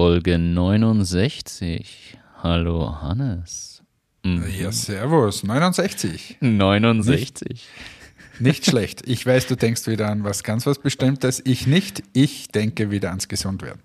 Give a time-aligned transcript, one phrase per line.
[0.00, 2.16] Folge 69.
[2.42, 3.82] Hallo Hannes.
[4.24, 4.46] Mhm.
[4.58, 6.38] Ja, servus, 69.
[6.40, 7.46] 69.
[7.50, 9.06] Nicht, nicht schlecht.
[9.06, 11.42] Ich weiß, du denkst wieder an was ganz was Bestimmtes.
[11.44, 12.02] Ich nicht.
[12.14, 13.82] Ich denke wieder ans Gesundwerden.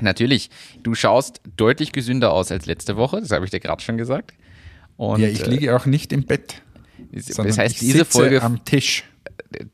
[0.00, 0.50] Natürlich.
[0.82, 3.20] Du schaust deutlich gesünder aus als letzte Woche.
[3.20, 4.34] Das habe ich dir gerade schon gesagt.
[4.96, 6.60] Und, ja, ich liege auch nicht im Bett.
[7.12, 9.04] Das heißt, diese Folge am Tisch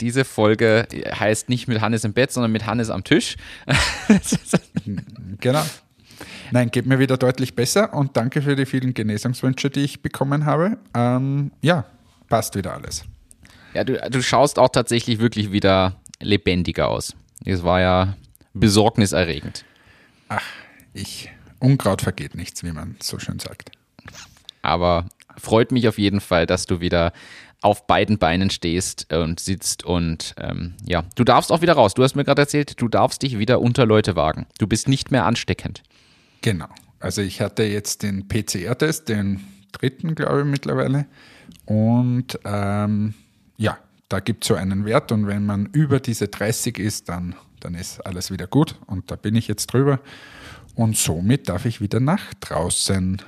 [0.00, 0.86] diese Folge
[1.18, 3.36] heißt nicht mit Hannes im Bett, sondern mit Hannes am Tisch.
[5.40, 5.64] genau.
[6.50, 10.46] Nein, geht mir wieder deutlich besser und danke für die vielen Genesungswünsche, die ich bekommen
[10.46, 10.78] habe.
[10.94, 11.84] Ähm, ja,
[12.28, 13.04] passt wieder alles.
[13.74, 17.14] Ja, du, du schaust auch tatsächlich wirklich wieder lebendiger aus.
[17.44, 18.16] Es war ja
[18.54, 19.64] besorgniserregend.
[20.28, 20.44] Ach,
[20.92, 21.30] ich.
[21.60, 23.72] Unkraut vergeht nichts, wie man so schön sagt.
[24.62, 25.06] Aber
[25.36, 27.12] freut mich auf jeden Fall, dass du wieder
[27.60, 31.94] auf beiden Beinen stehst und sitzt und ähm, ja, du darfst auch wieder raus.
[31.94, 34.46] Du hast mir gerade erzählt, du darfst dich wieder unter Leute wagen.
[34.58, 35.82] Du bist nicht mehr ansteckend.
[36.40, 36.68] Genau.
[37.00, 39.40] Also ich hatte jetzt den PCR-Test, den
[39.72, 41.06] dritten, glaube ich, mittlerweile.
[41.64, 43.14] Und ähm,
[43.56, 47.34] ja, da gibt es so einen Wert und wenn man über diese 30 ist, dann,
[47.60, 50.00] dann ist alles wieder gut und da bin ich jetzt drüber.
[50.74, 53.20] Und somit darf ich wieder nach draußen.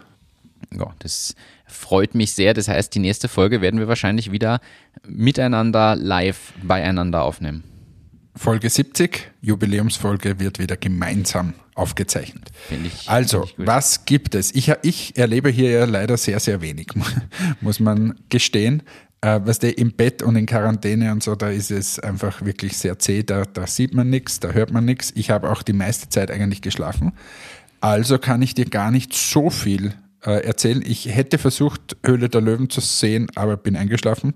[0.72, 1.34] Ja, das
[1.66, 2.54] freut mich sehr.
[2.54, 4.60] Das heißt, die nächste Folge werden wir wahrscheinlich wieder
[5.06, 7.64] miteinander live beieinander aufnehmen.
[8.40, 12.50] Folge 70, Jubiläumsfolge, wird wieder gemeinsam aufgezeichnet.
[12.70, 14.54] Ich, also, was gibt es?
[14.54, 16.86] Ich, ich erlebe hier ja leider sehr, sehr wenig,
[17.60, 18.82] muss man gestehen.
[19.20, 22.78] Äh, was der im Bett und in Quarantäne und so, da ist es einfach wirklich
[22.78, 23.22] sehr zäh.
[23.22, 25.12] Da, da sieht man nichts, da hört man nichts.
[25.14, 27.12] Ich habe auch die meiste Zeit eigentlich geschlafen.
[27.82, 29.92] Also kann ich dir gar nicht so viel
[30.24, 30.82] äh, erzählen.
[30.86, 34.32] Ich hätte versucht, Höhle der Löwen zu sehen, aber bin eingeschlafen.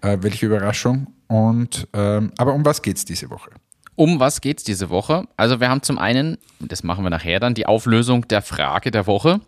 [0.00, 1.08] Äh, welche Überraschung.
[1.28, 3.50] Und, ähm, aber um was geht es diese Woche?
[3.94, 5.26] Um was geht es diese Woche?
[5.36, 9.06] Also wir haben zum einen, das machen wir nachher dann, die Auflösung der Frage der
[9.06, 9.40] Woche.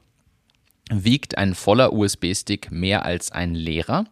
[0.90, 4.06] Wiegt ein voller USB-Stick mehr als ein leerer?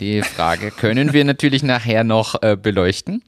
[0.00, 3.22] Die Frage können wir natürlich nachher noch äh, beleuchten.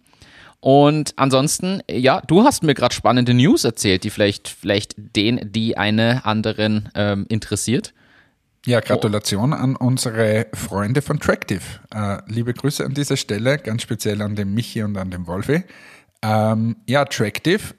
[0.61, 5.77] Und ansonsten, ja, du hast mir gerade spannende News erzählt, die vielleicht, vielleicht den, die
[5.77, 7.95] eine anderen ähm, interessiert.
[8.67, 11.63] Ja, Gratulation an unsere Freunde von Tractive.
[11.95, 15.63] Äh, liebe Grüße an dieser Stelle, ganz speziell an den Michi und an den Wolfi.
[16.21, 17.75] Ähm, ja, Tractive,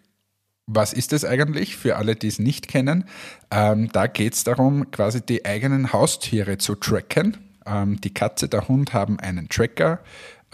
[0.66, 3.04] was ist das eigentlich für alle, die es nicht kennen?
[3.52, 7.36] Ähm, da geht es darum, quasi die eigenen Haustiere zu tracken.
[7.66, 10.00] Ähm, die Katze, der Hund haben einen Tracker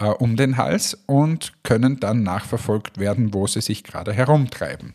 [0.00, 4.94] äh, um den Hals und können dann nachverfolgt werden, wo sie sich gerade herumtreiben.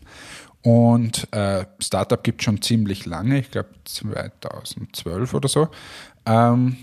[0.62, 5.68] Und äh, Startup gibt es schon ziemlich lange, ich glaube 2012 oder so.
[6.26, 6.76] Ähm,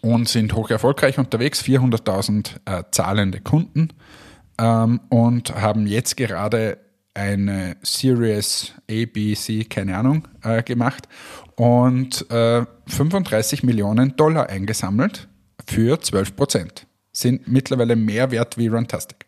[0.00, 3.92] und sind hoch erfolgreich unterwegs, 400.000 äh, zahlende Kunden
[4.58, 6.78] ähm, und haben jetzt gerade
[7.14, 11.08] eine Series A, B, C, keine Ahnung, äh, gemacht
[11.56, 15.28] und äh, 35 Millionen Dollar eingesammelt
[15.66, 16.86] für 12 Prozent.
[17.12, 19.26] Sind mittlerweile mehr wert wie Runtastic.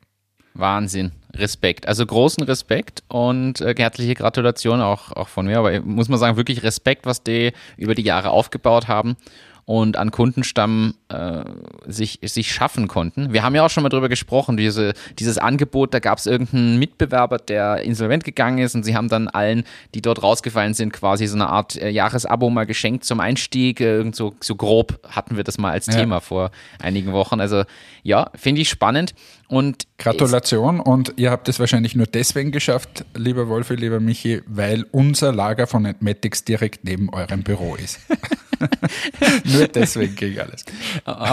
[0.55, 1.13] Wahnsinn.
[1.35, 1.89] Respekt.
[1.89, 5.59] Also großen Respekt und äh, herzliche Gratulation auch, auch von mir.
[5.59, 9.17] Aber muss man sagen, wirklich Respekt, was die über die Jahre aufgebaut haben
[9.65, 11.45] und an Kundenstamm äh,
[11.87, 13.33] sich, sich schaffen konnten.
[13.33, 16.79] Wir haben ja auch schon mal drüber gesprochen, diese, dieses Angebot, da gab es irgendeinen
[16.79, 19.65] Mitbewerber, der insolvent gegangen ist und sie haben dann allen,
[19.95, 23.81] die dort rausgefallen sind, quasi so eine Art äh, Jahresabo mal geschenkt zum Einstieg.
[23.81, 25.95] Äh, irgend so, so grob hatten wir das mal als ja.
[25.95, 27.41] Thema vor einigen Wochen.
[27.41, 27.65] Also
[28.03, 29.15] ja, finde ich spannend.
[29.49, 34.87] Und Gratulation und ihr habt es wahrscheinlich nur deswegen geschafft, lieber Wolfi, lieber Michi, weil
[34.93, 38.01] unser Lager von Admetics direkt neben eurem Büro ist.
[39.45, 40.65] nur deswegen ging alles.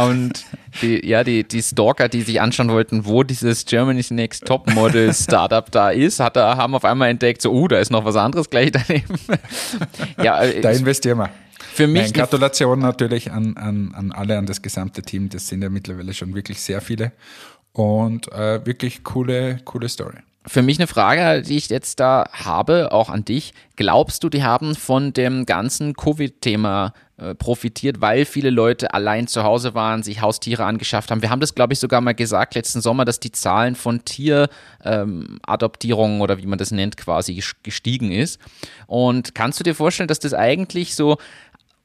[0.08, 0.46] Und
[0.82, 5.14] die, ja, die, die Stalker, die sich anschauen wollten, wo dieses Germany's Next Top Model
[5.14, 8.50] Startup da ist, hat, haben auf einmal entdeckt, so, uh, da ist noch was anderes
[8.50, 9.16] gleich daneben.
[10.24, 11.30] ja, äh, da investieren wir.
[11.74, 15.30] Für mich Nein, Gratulation natürlich an, an, an alle, an das gesamte Team.
[15.30, 17.12] Das sind ja mittlerweile schon wirklich sehr viele.
[17.72, 20.18] Und äh, wirklich coole, coole Story.
[20.50, 23.54] Für mich eine Frage, die ich jetzt da habe, auch an dich.
[23.76, 29.44] Glaubst du, die haben von dem ganzen Covid-Thema äh, profitiert, weil viele Leute allein zu
[29.44, 31.22] Hause waren, sich Haustiere angeschafft haben?
[31.22, 36.16] Wir haben das, glaube ich, sogar mal gesagt letzten Sommer, dass die Zahlen von Tieradoptierungen
[36.16, 38.40] ähm, oder wie man das nennt, quasi gestiegen ist.
[38.88, 41.18] Und kannst du dir vorstellen, dass das eigentlich so,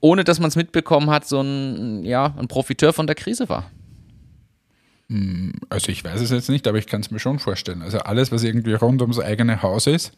[0.00, 3.70] ohne dass man es mitbekommen hat, so ein, ja, ein Profiteur von der Krise war?
[5.08, 7.82] Hm, also ich weiß es jetzt nicht, aber ich kann es mir schon vorstellen.
[7.82, 10.12] Also alles, was irgendwie rund ums eigene Haus ist,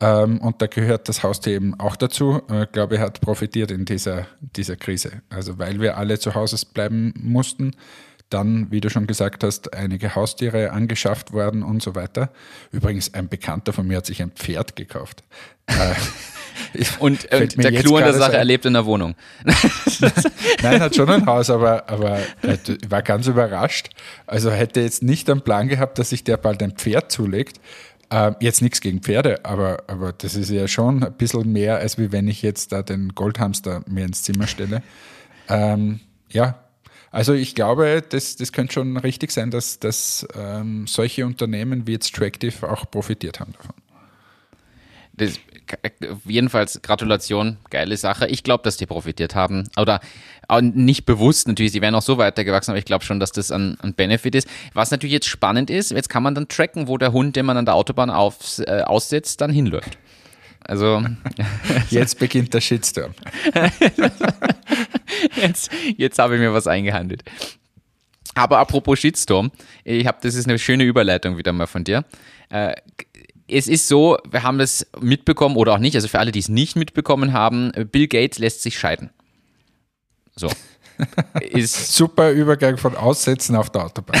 [0.00, 3.84] ähm, und da gehört das Haustier eben auch dazu, äh, glaube ich, hat profitiert in
[3.84, 5.22] dieser, dieser Krise.
[5.28, 7.72] Also weil wir alle zu Hause bleiben mussten,
[8.30, 12.30] dann, wie du schon gesagt hast, einige Haustiere angeschafft worden und so weiter.
[12.70, 15.24] Übrigens, ein Bekannter von mir hat sich ein Pferd gekauft.
[16.72, 19.14] Äh, und äh, der Clou an der Sache, er lebt in der Wohnung.
[20.62, 23.90] Nein, hat schon ein Haus, aber, aber ich war ganz überrascht.
[24.26, 27.60] Also hätte jetzt nicht einen Plan gehabt, dass sich der bald ein Pferd zulegt.
[28.10, 31.96] Äh, jetzt nichts gegen Pferde, aber, aber das ist ja schon ein bisschen mehr, als
[31.98, 34.82] wie wenn ich jetzt da den Goldhamster mir ins Zimmer stelle.
[35.48, 36.58] Ähm, ja,
[37.12, 41.92] also ich glaube, das, das könnte schon richtig sein, dass, dass ähm, solche Unternehmen wie
[41.92, 43.74] jetzt Tractive auch profitiert haben davon.
[45.14, 45.32] Das,
[46.24, 48.26] jedenfalls Gratulation, geile Sache.
[48.26, 49.68] Ich glaube, dass die profitiert haben.
[49.76, 50.00] Oder
[50.60, 53.78] nicht bewusst natürlich, sie wären auch so weitergewachsen, aber ich glaube schon, dass das ein,
[53.80, 54.48] ein, Benefit ist.
[54.74, 57.56] Was natürlich jetzt spannend ist, jetzt kann man dann tracken, wo der Hund, den man
[57.56, 59.98] an der Autobahn auf, äh, aussetzt, dann hinläuft.
[60.64, 61.02] Also
[61.90, 63.14] jetzt beginnt der Shitstorm.
[65.36, 67.22] jetzt jetzt habe ich mir was eingehandelt.
[68.34, 69.50] Aber apropos Shitstorm,
[69.84, 72.04] ich habe, das ist eine schöne Überleitung wieder mal von dir.
[72.48, 72.74] Äh,
[73.50, 76.48] es ist so, wir haben das mitbekommen oder auch nicht, also für alle, die es
[76.48, 79.10] nicht mitbekommen haben, Bill Gates lässt sich scheiden.
[80.36, 80.50] So.
[81.40, 84.20] Ist Super Übergang von Aussetzen auf der Autobahn.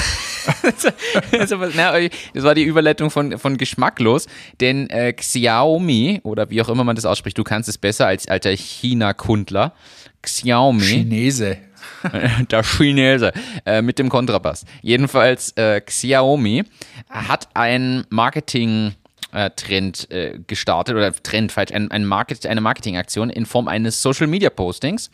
[0.62, 4.26] das war die Überleitung von, von geschmacklos,
[4.60, 8.28] denn äh, Xiaomi oder wie auch immer man das ausspricht, du kannst es besser als
[8.28, 9.74] alter China-Kundler.
[10.22, 10.82] Xiaomi.
[10.82, 11.58] Chinese.
[12.50, 13.32] Der Chinese
[13.64, 14.64] äh, mit dem Kontrabass.
[14.82, 16.64] Jedenfalls äh, Xiaomi
[17.08, 18.94] hat ein Marketing
[19.32, 24.02] äh, Trend äh, gestartet oder Trend falsch, ein, ein Market, eine Marketingaktion in Form eines
[24.02, 25.10] Social Media Postings.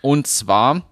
[0.00, 0.89] Und zwar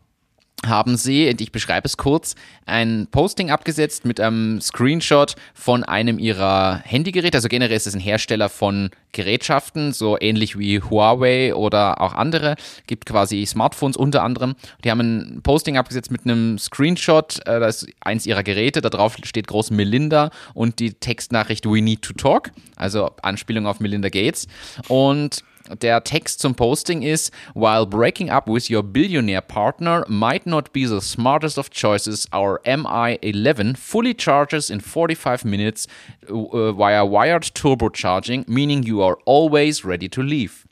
[0.67, 2.35] haben sie, ich beschreibe es kurz,
[2.67, 7.39] ein Posting abgesetzt mit einem Screenshot von einem ihrer Handygeräte.
[7.39, 12.57] Also generell ist es ein Hersteller von Gerätschaften, so ähnlich wie Huawei oder auch andere.
[12.87, 14.57] Gibt quasi Smartphones unter anderem.
[14.85, 17.39] Die haben ein Posting abgesetzt mit einem Screenshot.
[17.47, 18.81] Äh, das ist eins ihrer Geräte.
[18.81, 22.51] Da drauf steht groß Melinda und die Textnachricht We Need to Talk.
[22.77, 24.49] Also Anspielung auf Melinda Gates.
[24.89, 25.45] Und
[25.81, 30.87] der Text zum Posting ist, while breaking up with your billionaire partner might not be
[30.87, 35.87] the smartest of choices, our MI11 fully charges in 45 minutes
[36.31, 40.65] uh, via wired turbocharging, meaning you are always ready to leave.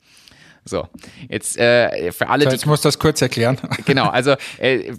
[0.67, 0.87] So,
[1.29, 2.43] jetzt äh, für alle.
[2.43, 3.57] So, jetzt muss das kurz erklären.
[3.85, 4.93] Genau, also äh,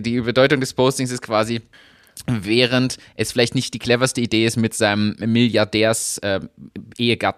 [0.00, 1.62] die Bedeutung des Postings ist quasi,
[2.26, 6.40] Während es vielleicht nicht die cleverste Idee ist, mit seinem Milliardärs äh,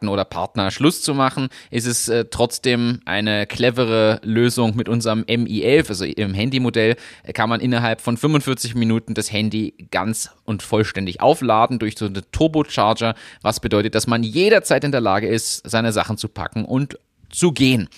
[0.07, 5.89] oder Partner Schluss zu machen, ist es äh, trotzdem eine clevere Lösung mit unserem MI11,
[5.89, 11.23] also im Handymodell, äh, kann man innerhalb von 45 Minuten das Handy ganz und vollständig
[11.23, 15.93] aufladen durch so einen Turbocharger, was bedeutet, dass man jederzeit in der Lage ist, seine
[15.93, 16.99] Sachen zu packen und
[17.31, 17.89] zu gehen.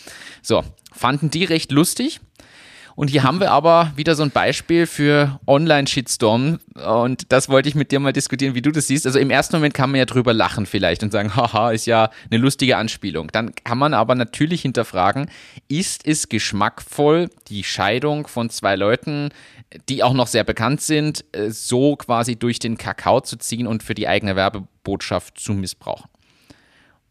[0.40, 0.62] So,
[0.92, 2.20] fanden die recht lustig.
[2.96, 6.58] Und hier haben wir aber wieder so ein Beispiel für Online-Shitstorm.
[6.74, 9.04] Und das wollte ich mit dir mal diskutieren, wie du das siehst.
[9.04, 12.08] Also im ersten Moment kann man ja drüber lachen vielleicht und sagen, haha, ist ja
[12.30, 13.28] eine lustige Anspielung.
[13.30, 15.30] Dann kann man aber natürlich hinterfragen,
[15.68, 19.28] ist es geschmackvoll, die Scheidung von zwei Leuten,
[19.90, 23.82] die auch noch sehr bekannt sind, äh, so quasi durch den Kakao zu ziehen und
[23.82, 26.08] für die eigene Werbebotschaft zu missbrauchen?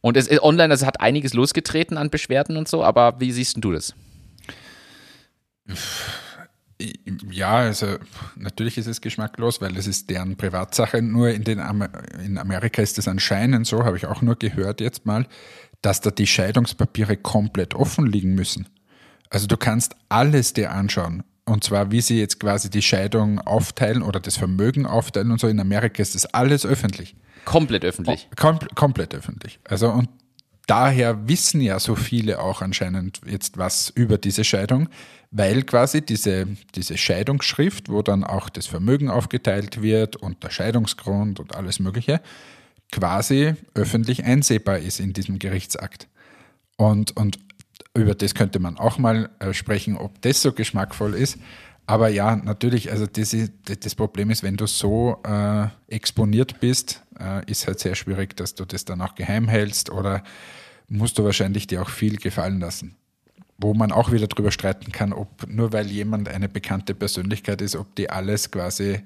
[0.02, 3.72] Und es online, also hat einiges losgetreten an Beschwerden und so, aber wie siehst du
[3.72, 3.94] das?
[7.32, 7.98] Ja, also
[8.36, 11.02] natürlich ist es geschmacklos, weil es ist deren Privatsache.
[11.02, 11.90] Nur in, den Amer
[12.24, 15.26] in Amerika ist es anscheinend so, habe ich auch nur gehört jetzt mal,
[15.82, 18.68] dass da die Scheidungspapiere komplett offen liegen müssen.
[19.30, 21.24] Also du kannst alles dir anschauen.
[21.46, 25.48] Und zwar, wie sie jetzt quasi die Scheidung aufteilen oder das Vermögen aufteilen und so.
[25.48, 27.16] In Amerika ist das alles öffentlich.
[27.46, 28.28] Komplett öffentlich.
[28.36, 29.60] Kom komplett öffentlich.
[29.64, 30.10] Also und
[30.68, 34.90] daher wissen ja so viele auch anscheinend jetzt was über diese Scheidung,
[35.32, 41.40] weil quasi diese, diese Scheidungsschrift, wo dann auch das Vermögen aufgeteilt wird und der Scheidungsgrund
[41.40, 42.22] und alles Mögliche,
[42.92, 46.08] quasi öffentlich einsehbar ist in diesem Gerichtsakt.
[46.78, 47.40] Und, und
[47.94, 51.38] über das könnte man auch mal äh, sprechen, ob das so geschmackvoll ist.
[51.88, 57.04] Aber ja, natürlich, also das, ist, das Problem ist, wenn du so äh, exponiert bist,
[57.20, 60.24] äh, ist halt sehr schwierig, dass du das dann auch geheim hältst oder
[60.88, 62.96] musst du wahrscheinlich dir auch viel gefallen lassen.
[63.58, 67.76] Wo man auch wieder drüber streiten kann, ob nur weil jemand eine bekannte Persönlichkeit ist,
[67.76, 69.02] ob die alles quasi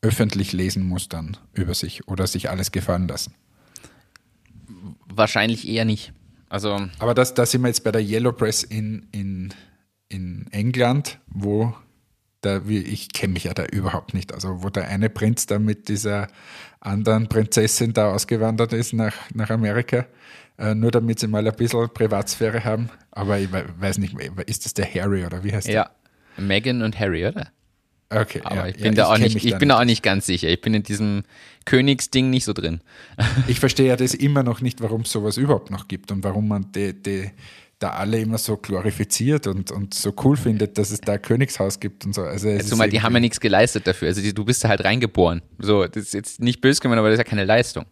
[0.00, 3.34] öffentlich lesen muss dann über sich oder sich alles gefallen lassen.
[5.06, 6.12] Wahrscheinlich eher nicht.
[6.48, 9.54] Also Aber das, da sind wir jetzt bei der Yellow Press in, in,
[10.08, 11.74] in England, wo
[12.42, 15.58] da, wie, ich kenne mich ja da überhaupt nicht, also wo der eine Prinz da
[15.58, 16.28] mit dieser
[16.80, 20.06] anderen Prinzessin da ausgewandert ist nach, nach Amerika,
[20.58, 22.90] äh, nur damit sie mal ein bisschen Privatsphäre haben.
[23.10, 25.74] Aber ich weiß nicht, ist das der Harry oder wie heißt der?
[25.74, 25.90] Ja,
[26.36, 27.48] Meghan und Harry, oder?
[28.14, 30.26] Okay, aber ja, ich bin ja, da auch nicht, ich bin da auch nicht ganz
[30.26, 30.48] sicher.
[30.48, 31.22] Ich bin in diesem
[31.64, 32.80] Königsding nicht so drin.
[33.46, 36.48] Ich verstehe ja das immer noch nicht, warum es sowas überhaupt noch gibt und warum
[36.48, 37.30] man die, die,
[37.82, 42.04] da alle immer so glorifiziert und, und so cool findet, dass es da Königshaus gibt
[42.04, 42.22] und so.
[42.22, 44.08] Also, also mal, die haben ja nichts geleistet dafür.
[44.08, 45.42] Also die, du bist halt reingeboren.
[45.58, 47.86] So, das ist jetzt nicht böse gemeint, aber das ist ja keine Leistung.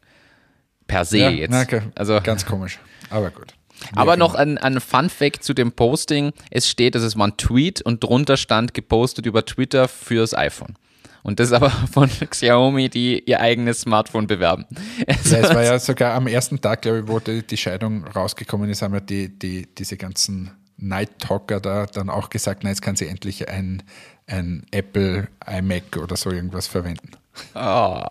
[0.86, 1.54] Per se ja, jetzt.
[1.54, 1.82] Okay.
[1.94, 2.78] Also, ganz komisch.
[3.10, 3.54] Aber gut.
[3.94, 6.32] Aber noch ein, ein Fun Fact zu dem Posting.
[6.50, 10.76] Es steht, dass es war ein Tweet und drunter stand gepostet über Twitter fürs iPhone.
[11.22, 14.66] Und das aber von Xiaomi, die ihr eigenes Smartphone bewerben.
[15.06, 18.06] Also ja, es war ja sogar am ersten Tag, glaube ich, wo die, die Scheidung
[18.06, 22.70] rausgekommen ist, haben ja die, die, diese ganzen Night Talker da dann auch gesagt, na,
[22.70, 23.82] jetzt kann sie endlich ein,
[24.26, 27.10] ein Apple iMac oder so irgendwas verwenden.
[27.54, 28.02] Oh,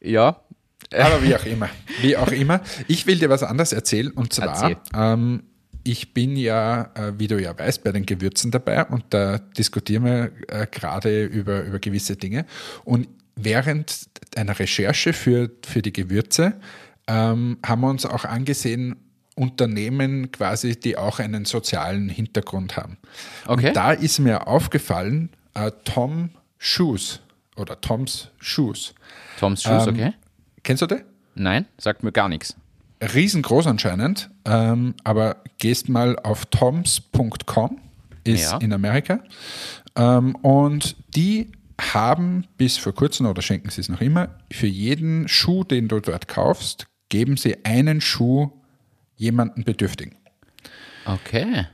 [0.00, 0.40] ja.
[0.96, 1.68] Aber wie auch immer.
[2.00, 2.60] Wie auch immer.
[2.86, 5.42] Ich will dir was anderes erzählen und zwar, ähm,
[5.88, 10.04] ich bin ja, äh, wie du ja weißt, bei den Gewürzen dabei und da diskutieren
[10.04, 12.44] wir äh, gerade über, über gewisse Dinge.
[12.84, 16.60] Und während einer Recherche für, für die Gewürze
[17.06, 18.96] ähm, haben wir uns auch angesehen,
[19.34, 22.98] Unternehmen quasi, die auch einen sozialen Hintergrund haben.
[23.46, 23.68] Okay.
[23.68, 27.20] Und da ist mir aufgefallen, äh, Tom Shoes
[27.56, 28.94] oder Toms Shoes.
[29.38, 30.12] Toms Shoes, ähm, okay.
[30.64, 31.04] Kennst du den?
[31.34, 32.56] Nein, sagt mir gar nichts
[33.00, 37.78] riesengroß anscheinend, ähm, aber gehst mal auf toms.com,
[38.24, 38.58] ist ja.
[38.58, 39.20] in Amerika.
[39.96, 45.28] Ähm, und die haben bis vor kurzem oder schenken sie es noch immer, für jeden
[45.28, 48.50] Schuh, den du dort kaufst, geben sie einen Schuh
[49.16, 50.16] jemanden Bedürftigen.
[51.04, 51.66] Okay.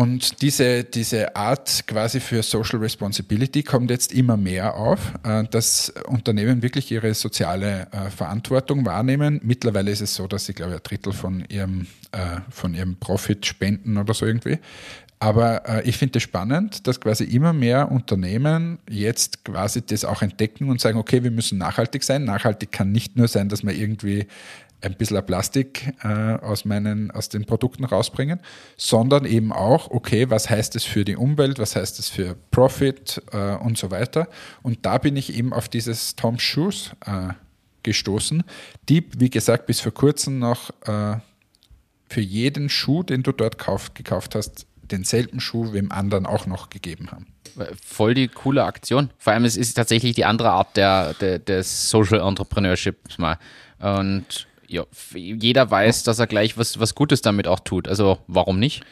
[0.00, 5.92] Und diese, diese Art quasi für Social Responsibility kommt jetzt immer mehr auf, äh, dass
[6.06, 9.40] Unternehmen wirklich ihre soziale äh, Verantwortung wahrnehmen.
[9.42, 12.96] Mittlerweile ist es so, dass sie, glaube ich, ein Drittel von ihrem, äh, von ihrem
[12.96, 14.58] Profit spenden oder so irgendwie.
[15.18, 20.70] Aber ich finde es spannend, dass quasi immer mehr Unternehmen jetzt quasi das auch entdecken
[20.70, 22.24] und sagen, okay, wir müssen nachhaltig sein.
[22.24, 24.26] Nachhaltig kann nicht nur sein, dass man irgendwie
[24.82, 28.40] ein bisschen Plastik äh, aus, meinen, aus den Produkten rausbringen,
[28.76, 33.22] sondern eben auch, okay, was heißt es für die Umwelt, was heißt es für Profit
[33.32, 34.28] äh, und so weiter.
[34.62, 37.34] Und da bin ich eben auf dieses Tom Shoes äh,
[37.82, 38.42] gestoßen,
[38.88, 40.70] die, wie gesagt, bis vor kurzem noch
[42.10, 46.68] für jeden Schuh, den du dort kauf, gekauft hast, denselben Schuh wem anderen auch noch
[46.68, 47.26] gegeben haben.
[47.84, 49.10] Voll die coole Aktion.
[49.18, 53.38] Vor allem es ist tatsächlich die andere Art der, der des Social Entrepreneurships mal.
[53.78, 54.84] Und ja,
[55.14, 57.88] jeder weiß, dass er gleich was, was Gutes damit auch tut.
[57.88, 58.82] Also warum nicht?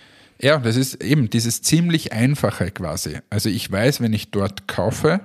[0.40, 3.18] Ja, das ist eben dieses ziemlich einfache quasi.
[3.30, 5.20] Also ich weiß, wenn ich dort kaufe,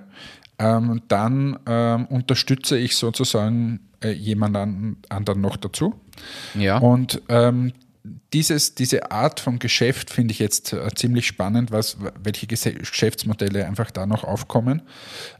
[0.60, 5.96] ähm, dann ähm, unterstütze ich sozusagen äh, jemanden anderen noch dazu.
[6.54, 6.78] Ja.
[6.78, 7.74] Und ähm,
[8.34, 13.92] dieses, diese Art von Geschäft finde ich jetzt äh, ziemlich spannend, was, welche Geschäftsmodelle einfach
[13.92, 14.82] da noch aufkommen.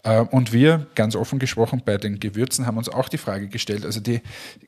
[0.04, 3.86] Äh, und wir, ganz offen gesprochen, bei den Gewürzen haben uns auch die Frage gestellt,
[3.86, 4.22] also die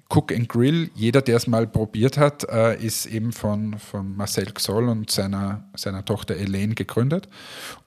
[0.10, 4.52] Cook and Grill, jeder, der es mal probiert hat, äh, ist eben von, von Marcel
[4.52, 7.30] Xoll und seiner, seiner Tochter Elaine gegründet.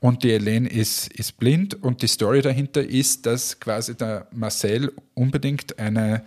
[0.00, 4.92] Und die Elaine ist, ist blind und die Story dahinter ist, dass quasi der Marcel
[5.14, 6.24] unbedingt eine,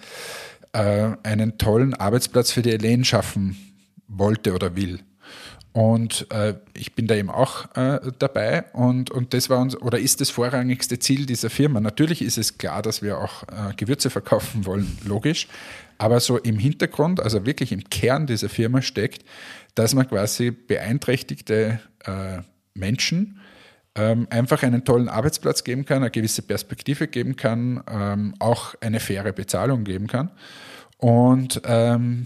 [0.72, 3.71] einen tollen Arbeitsplatz für die Elaine schaffen
[4.12, 5.00] wollte oder will.
[5.74, 10.00] Und äh, ich bin da eben auch äh, dabei und, und das war uns oder
[10.00, 11.80] ist das vorrangigste Ziel dieser Firma.
[11.80, 15.48] Natürlich ist es klar, dass wir auch äh, Gewürze verkaufen wollen, logisch.
[15.98, 19.24] Aber so im Hintergrund, also wirklich im Kern dieser Firma steckt,
[19.76, 22.40] dass man quasi beeinträchtigte äh,
[22.74, 23.40] Menschen
[23.96, 29.00] ähm, einfach einen tollen Arbeitsplatz geben kann, eine gewisse Perspektive geben kann, ähm, auch eine
[29.00, 30.32] faire Bezahlung geben kann.
[30.98, 32.26] Und ähm,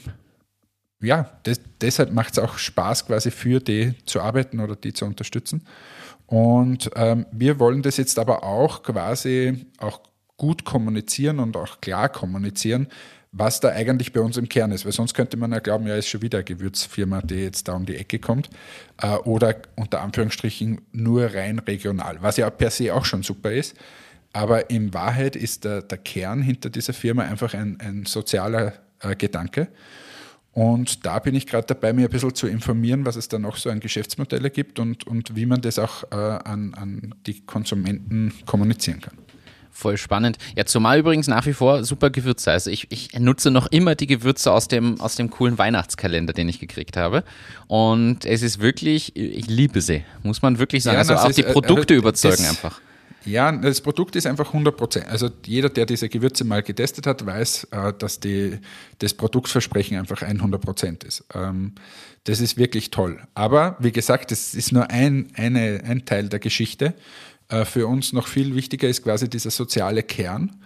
[1.06, 5.06] ja, das, deshalb macht es auch Spaß, quasi für die zu arbeiten oder die zu
[5.06, 5.66] unterstützen.
[6.28, 10.02] Und ähm, wir wollen das jetzt aber auch quasi auch
[10.38, 12.88] gut kommunizieren und auch klar kommunizieren,
[13.32, 14.86] was da eigentlich bei uns im Kern ist.
[14.86, 17.74] Weil sonst könnte man ja glauben, ja, ist schon wieder eine Gewürzfirma, die jetzt da
[17.74, 18.50] um die Ecke kommt.
[19.02, 23.76] Äh, oder unter Anführungsstrichen nur rein regional, was ja per se auch schon super ist.
[24.34, 29.16] Aber in Wahrheit ist der, der Kern hinter dieser Firma einfach ein, ein sozialer äh,
[29.16, 29.70] Gedanke.
[30.56, 33.58] Und da bin ich gerade dabei, mir ein bisschen zu informieren, was es da noch
[33.58, 38.34] so an Geschäftsmodelle gibt und, und wie man das auch äh, an, an die Konsumenten
[38.46, 39.18] kommunizieren kann.
[39.70, 40.38] Voll spannend.
[40.56, 42.54] Ja, zumal übrigens nach wie vor super Gewürze.
[42.54, 46.48] Also ich, ich nutze noch immer die Gewürze aus dem, aus dem coolen Weihnachtskalender, den
[46.48, 47.26] ich gekriegt habe.
[47.68, 50.96] Und es ist wirklich, ich liebe sie, muss man wirklich sagen.
[50.96, 52.80] Ja, also auch ist, die äh, Produkte äh, überzeugen einfach.
[53.26, 55.08] Ja, das Produkt ist einfach 100 Prozent.
[55.08, 58.60] Also jeder, der diese Gewürze mal getestet hat, weiß, äh, dass die,
[59.00, 61.24] das Produktversprechen einfach 100 Prozent ist.
[61.34, 61.74] Ähm,
[62.26, 63.20] das ist wirklich toll.
[63.34, 66.94] Aber wie gesagt, das ist nur ein, eine, ein Teil der Geschichte.
[67.50, 70.62] Äh, für uns noch viel wichtiger ist quasi dieser soziale Kern.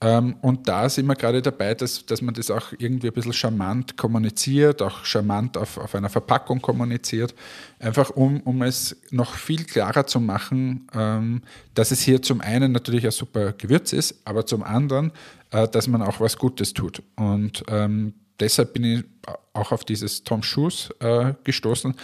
[0.00, 3.32] Ähm, und da sind wir gerade dabei, dass, dass man das auch irgendwie ein bisschen
[3.32, 7.34] charmant kommuniziert, auch charmant auf, auf einer Verpackung kommuniziert,
[7.80, 11.42] einfach um, um es noch viel klarer zu machen, ähm,
[11.74, 15.10] dass es hier zum einen natürlich ein super Gewürz ist, aber zum anderen,
[15.50, 17.02] äh, dass man auch was Gutes tut.
[17.16, 19.04] Und ähm, deshalb bin ich
[19.52, 21.94] auch auf dieses Tom Shoes äh, gestoßen.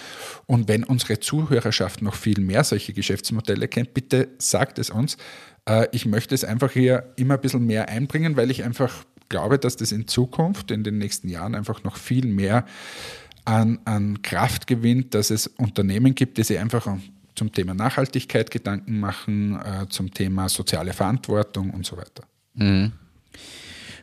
[0.46, 5.16] Und wenn unsere Zuhörerschaft noch viel mehr solche Geschäftsmodelle kennt, bitte sagt es uns.
[5.68, 9.58] Äh, ich möchte es einfach hier immer ein bisschen mehr einbringen, weil ich einfach glaube,
[9.58, 12.64] dass das in Zukunft, in den nächsten Jahren einfach noch viel mehr
[13.44, 16.86] an, an Kraft gewinnt, dass es Unternehmen gibt, die sich einfach
[17.34, 22.24] zum Thema Nachhaltigkeit Gedanken machen, äh, zum Thema soziale Verantwortung und so weiter.
[22.54, 22.92] Mhm.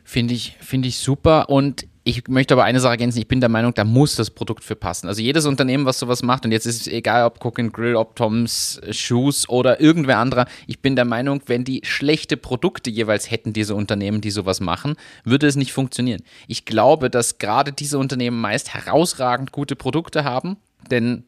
[0.04, 1.48] Finde ich, finde ich super.
[1.48, 4.64] Und ich möchte aber eine Sache ergänzen, ich bin der Meinung, da muss das Produkt
[4.64, 5.06] für passen.
[5.06, 8.16] Also jedes Unternehmen, was sowas macht, und jetzt ist es egal, ob Cook Grill, ob
[8.16, 13.52] Tom's Shoes oder irgendwer anderer, ich bin der Meinung, wenn die schlechte Produkte jeweils hätten,
[13.52, 16.22] diese Unternehmen, die sowas machen, würde es nicht funktionieren.
[16.48, 20.56] Ich glaube, dass gerade diese Unternehmen meist herausragend gute Produkte haben,
[20.90, 21.24] denn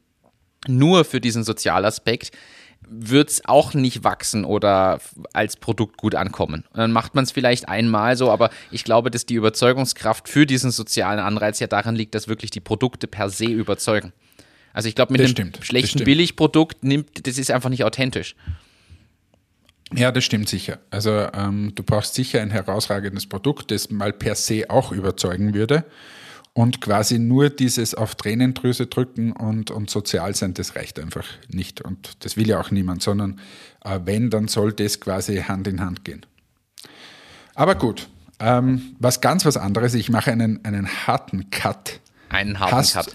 [0.67, 2.33] nur für diesen Sozialaspekt
[2.89, 5.01] wird es auch nicht wachsen oder
[5.33, 6.65] als Produkt gut ankommen.
[6.75, 10.71] dann macht man es vielleicht einmal so, aber ich glaube, dass die Überzeugungskraft für diesen
[10.71, 14.13] sozialen Anreiz ja daran liegt, dass wirklich die Produkte per se überzeugen.
[14.73, 18.35] Also ich glaube, mit das einem stimmt, schlechten Billigprodukt nimmt, das ist einfach nicht authentisch.
[19.93, 20.79] Ja, das stimmt sicher.
[20.91, 25.85] Also ähm, du brauchst sicher ein herausragendes Produkt, das mal per se auch überzeugen würde.
[26.57, 31.81] Und quasi nur dieses auf Tränendrüse drücken und, und sozial sein, das reicht einfach nicht.
[31.81, 33.41] Und das will ja auch niemand, sondern
[33.85, 36.25] äh, wenn, dann soll das quasi Hand in Hand gehen.
[37.57, 38.09] Aber gut,
[38.39, 41.99] ähm, was ganz was anderes, ich mache einen, einen harten Cut.
[42.29, 43.15] Einen harten hast, Cut.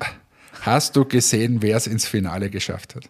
[0.62, 3.10] Hast du gesehen, wer es ins Finale geschafft hat?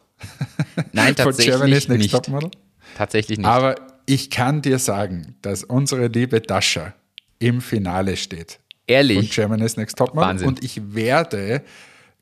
[0.92, 2.12] Nein, tatsächlich Von Germany's Next nicht.
[2.12, 2.52] Topmodel?
[2.96, 3.48] Tatsächlich nicht.
[3.48, 6.94] Aber ich kann dir sagen, dass unsere liebe Dasha
[7.40, 9.18] im Finale steht Ehrlich?
[9.18, 10.30] von Germany's Next Topmodel.
[10.30, 10.48] Wahnsinn.
[10.48, 11.62] Und ich werde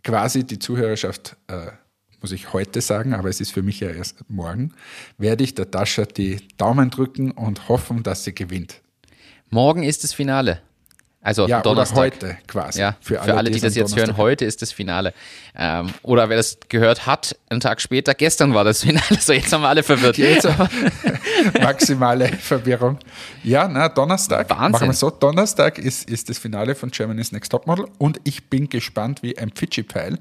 [0.04, 1.72] quasi die Zuhörerschaft, äh,
[2.22, 4.74] muss ich heute sagen, aber es ist für mich ja erst morgen,
[5.18, 8.82] werde ich der Dasha die Daumen drücken und hoffen, dass sie gewinnt.
[9.50, 10.62] Morgen ist das Finale.
[11.28, 11.98] Also Ja, Donnerstag.
[11.98, 12.80] heute quasi.
[12.80, 15.14] Ja, für alle, die es das jetzt hören, Donnerstag heute ist das Finale.
[15.58, 19.04] Ähm, oder wer das gehört hat, einen Tag später, gestern war das Finale.
[19.20, 20.18] So, jetzt haben wir alle verwirrt.
[20.18, 20.48] Jetzt
[21.62, 22.98] maximale Verwirrung.
[23.44, 24.50] Ja, na, Donnerstag.
[24.50, 24.72] Wahnsinn.
[24.72, 25.10] Machen wir so.
[25.10, 29.52] Donnerstag ist, ist das Finale von Germany's Next Topmodel und ich bin gespannt wie ein
[29.54, 30.20] Fidschi-Pfeil,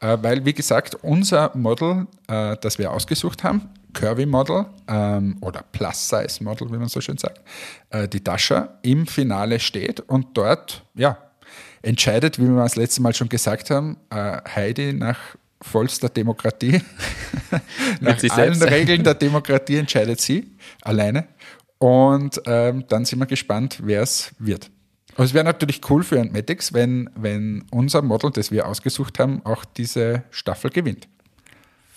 [0.00, 5.62] äh, weil, wie gesagt, unser Model, äh, das wir ausgesucht haben, Curvy Model ähm, oder
[5.72, 7.40] Plus Size Model, wie man so schön sagt,
[7.90, 11.18] äh, die Dasha im Finale steht und dort, ja,
[11.82, 15.18] entscheidet, wie wir das letzte Mal schon gesagt haben, äh, Heidi nach
[15.60, 16.80] vollster Demokratie,
[18.00, 18.62] nach allen selbst.
[18.62, 20.52] Regeln der Demokratie entscheidet sie
[20.82, 21.26] alleine.
[21.78, 24.70] Und ähm, dann sind wir gespannt, wer es wird.
[25.16, 29.44] Und es wäre natürlich cool für Antmatics, wenn, wenn unser Model, das wir ausgesucht haben,
[29.44, 31.08] auch diese Staffel gewinnt.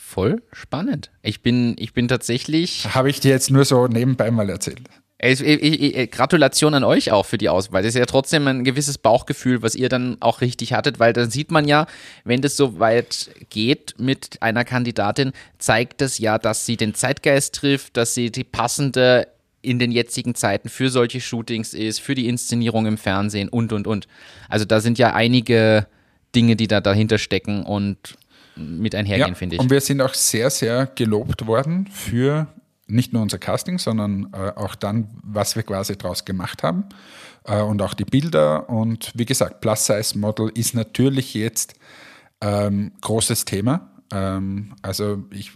[0.07, 1.09] Voll spannend.
[1.23, 2.87] Ich bin, ich bin tatsächlich.
[2.93, 4.81] Habe ich dir jetzt nur so nebenbei mal erzählt.
[5.17, 7.81] Ich, Gratulation an euch auch für die Auswahl.
[7.81, 11.31] Das ist ja trotzdem ein gewisses Bauchgefühl, was ihr dann auch richtig hattet, weil dann
[11.31, 11.87] sieht man ja,
[12.23, 17.55] wenn das so weit geht mit einer Kandidatin, zeigt das ja, dass sie den Zeitgeist
[17.55, 19.27] trifft, dass sie die passende
[19.63, 23.87] in den jetzigen Zeiten für solche Shootings ist, für die Inszenierung im Fernsehen und, und,
[23.87, 24.07] und.
[24.49, 25.87] Also da sind ja einige
[26.35, 28.15] Dinge, die da dahinter stecken und
[28.55, 29.61] mit einhergehen, finde ich.
[29.61, 32.47] Und wir sind auch sehr, sehr gelobt worden für
[32.87, 36.85] nicht nur unser Casting, sondern äh, auch dann, was wir quasi draus gemacht haben
[37.45, 38.69] äh, und auch die Bilder.
[38.69, 41.75] Und wie gesagt, Plus-Size-Model ist natürlich jetzt
[42.41, 43.89] ähm, großes Thema.
[44.13, 45.51] Ähm, also ich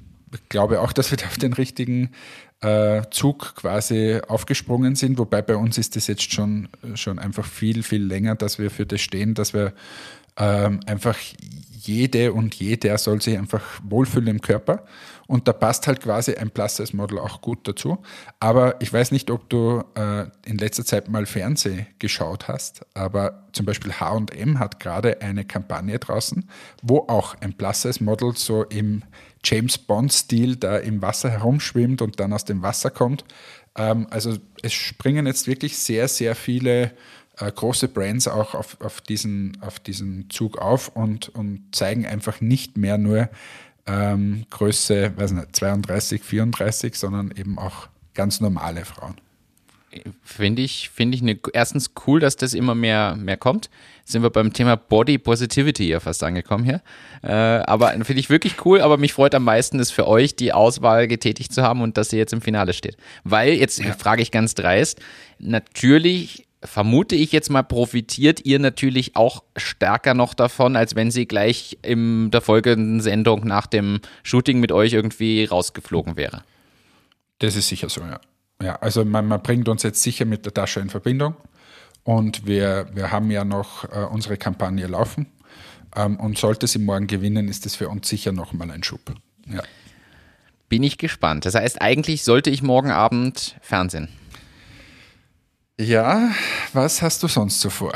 [0.50, 2.12] glaube auch, dass wir da auf den richtigen
[2.62, 7.84] äh, Zug quasi aufgesprungen sind, wobei bei uns ist das jetzt schon, schon einfach viel,
[7.84, 9.74] viel länger, dass wir für das stehen, dass wir
[10.39, 11.17] ähm, einfach
[11.82, 14.86] jede und jeder soll sich einfach wohlfühlen im Körper.
[15.28, 17.99] Und da passt halt quasi ein Plus-Size-Model auch gut dazu.
[18.39, 23.47] Aber ich weiß nicht, ob du äh, in letzter Zeit mal Fernseh geschaut hast, aber
[23.54, 26.49] zum Beispiel H&M hat gerade eine Kampagne draußen,
[26.82, 29.04] wo auch ein Plus-Size-Model so im
[29.43, 33.23] James Bond-Stil da im Wasser herumschwimmt und dann aus dem Wasser kommt.
[33.75, 36.91] Ähm, also es springen jetzt wirklich sehr, sehr viele
[37.39, 42.41] äh, große Brands auch auf, auf, diesen, auf diesen Zug auf und, und zeigen einfach
[42.41, 43.30] nicht mehr nur
[43.89, 49.15] ähm, Größe weiß nicht, 32, 34, sondern eben auch ganz normale Frauen.
[50.23, 53.71] Finde ich, finde ich eine, erstens cool, dass das immer mehr, mehr kommt.
[54.06, 56.82] sind wir beim Thema Body Positivity ja fast angekommen hier.
[57.23, 60.54] Äh, aber finde ich wirklich cool, aber mich freut am meisten, es für euch die
[60.54, 62.97] Auswahl getätigt zu haben und dass ihr jetzt im Finale steht.
[63.23, 63.93] Weil, jetzt ja.
[63.93, 64.99] frage ich ganz dreist,
[65.39, 71.26] natürlich vermute ich jetzt mal, profitiert ihr natürlich auch stärker noch davon, als wenn sie
[71.26, 76.43] gleich in der folgenden Sendung nach dem Shooting mit euch irgendwie rausgeflogen wäre.
[77.39, 78.19] Das ist sicher so, ja.
[78.62, 81.36] Ja, also man, man bringt uns jetzt sicher mit der Tasche in Verbindung
[82.04, 85.28] und wir, wir haben ja noch äh, unsere Kampagne laufen
[85.95, 89.13] ähm, und sollte sie morgen gewinnen, ist das für uns sicher nochmal ein Schub.
[89.48, 89.63] Ja.
[90.67, 91.45] Bin ich gespannt.
[91.45, 94.10] Das heißt, eigentlich sollte ich morgen Abend Fernsehen.
[95.80, 96.30] Ja,
[96.74, 97.94] was hast du sonst so vor?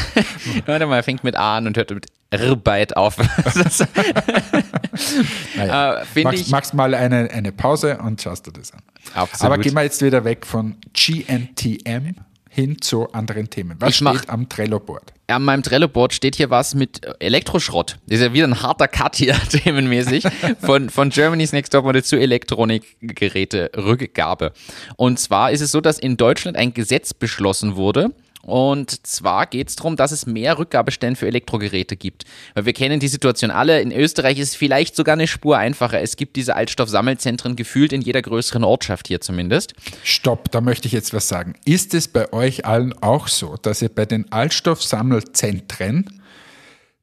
[0.66, 3.16] Warte mal, fängt mit A an und hört mit Arbeit auf.
[5.56, 6.02] naja.
[6.02, 8.80] äh, machst, ich, machst mal eine, eine Pause und schaust dir das an.
[9.14, 9.52] Absolut.
[9.52, 12.16] Aber gehen wir jetzt wieder weg von GNTM
[12.50, 13.76] hin zu anderen Themen.
[13.78, 15.12] Was ich steht mach, am Trello-Board?
[15.28, 17.96] An meinem Trello-Board steht hier was mit Elektroschrott.
[18.06, 20.24] Das ist ja wieder ein harter Cut hier themenmäßig
[20.60, 24.52] von, von Germany's Next Top Model zu Elektronikgeräte Rückgabe.
[24.96, 28.12] Und zwar ist es so, dass in Deutschland ein Gesetz beschlossen wurde,
[28.46, 32.22] und zwar geht es darum, dass es mehr Rückgabestellen für Elektrogeräte gibt.
[32.54, 33.80] Weil wir kennen die Situation alle.
[33.80, 36.00] In Österreich ist vielleicht sogar eine Spur einfacher.
[36.00, 39.74] Es gibt diese Altstoffsammelzentren gefühlt in jeder größeren Ortschaft hier zumindest.
[40.04, 41.54] Stopp, da möchte ich jetzt was sagen.
[41.64, 46.22] Ist es bei euch allen auch so, dass ihr bei den Altstoffsammelzentren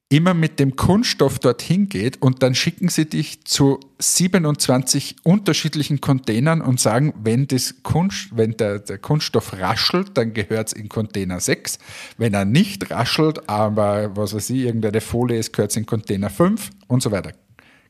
[0.08, 6.60] immer mit dem Kunststoff dorthin geht und dann schicken sie dich zu 27 unterschiedlichen Containern
[6.60, 11.40] und sagen, wenn, das Kunst, wenn der, der Kunststoff raschelt, dann gehört es in Container
[11.40, 11.78] 6.
[12.18, 16.30] Wenn er nicht raschelt, aber was weiß ich, irgendeine Folie ist, gehört es in Container
[16.30, 17.32] 5 und so weiter.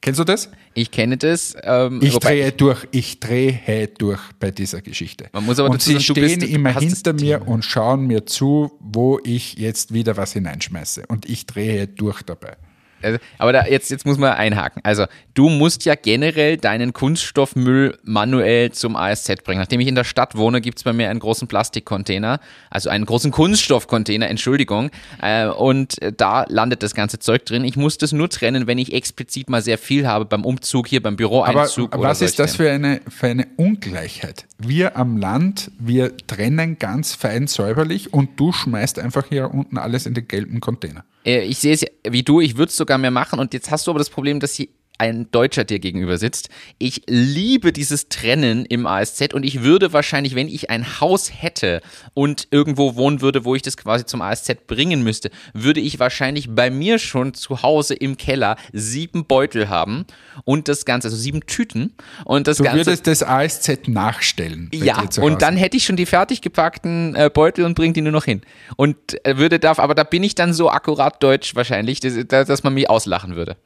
[0.04, 0.50] Kennst du das?
[0.74, 1.56] Ich kenne das.
[1.62, 5.30] Ähm, ich drehe durch, ich drehe durch bei dieser Geschichte.
[5.32, 8.72] Man muss aber und sie sagen, stehen bist, immer hinter mir und schauen mir zu,
[8.80, 11.04] wo ich jetzt wieder was hineinschmeiße.
[11.08, 12.58] Und ich drehe durch dabei.
[13.02, 14.82] Also, aber da, jetzt, jetzt muss man einhaken.
[14.84, 19.60] Also, du musst ja generell deinen Kunststoffmüll manuell zum ASZ bringen.
[19.60, 23.04] Nachdem ich in der Stadt wohne, gibt es bei mir einen großen Plastikcontainer, also einen
[23.04, 24.90] großen Kunststoffcontainer, Entschuldigung.
[25.20, 27.64] Äh, und da landet das ganze Zeug drin.
[27.64, 31.02] Ich muss das nur trennen, wenn ich explizit mal sehr viel habe beim Umzug hier,
[31.02, 31.92] beim Büroeinzug.
[31.92, 34.46] Aber was ist das für eine, für eine Ungleichheit?
[34.58, 40.06] Wir am Land, wir trennen ganz fein säuberlich und du schmeißt einfach hier unten alles
[40.06, 41.04] in den gelben Container.
[41.24, 43.38] Äh, ich sehe es wie du, ich würde es sogar mehr machen.
[43.38, 46.48] Und jetzt hast du aber das Problem, dass hier ein Deutscher dir gegenüber sitzt.
[46.78, 51.80] Ich liebe dieses Trennen im ASZ und ich würde wahrscheinlich, wenn ich ein Haus hätte
[52.14, 56.54] und irgendwo wohnen würde, wo ich das quasi zum ASZ bringen müsste, würde ich wahrscheinlich
[56.54, 60.06] bei mir schon zu Hause im Keller sieben Beutel haben
[60.44, 62.78] und das Ganze, also sieben Tüten und das du Ganze.
[62.78, 64.70] Du würdest das ASZ nachstellen.
[64.72, 68.12] Ja, und dann hätte ich schon die fertig gepackten äh, Beutel und bringe die nur
[68.12, 68.42] noch hin.
[68.76, 72.62] Und äh, würde darf, aber da bin ich dann so akkurat deutsch wahrscheinlich, dass, dass
[72.62, 73.56] man mich auslachen würde.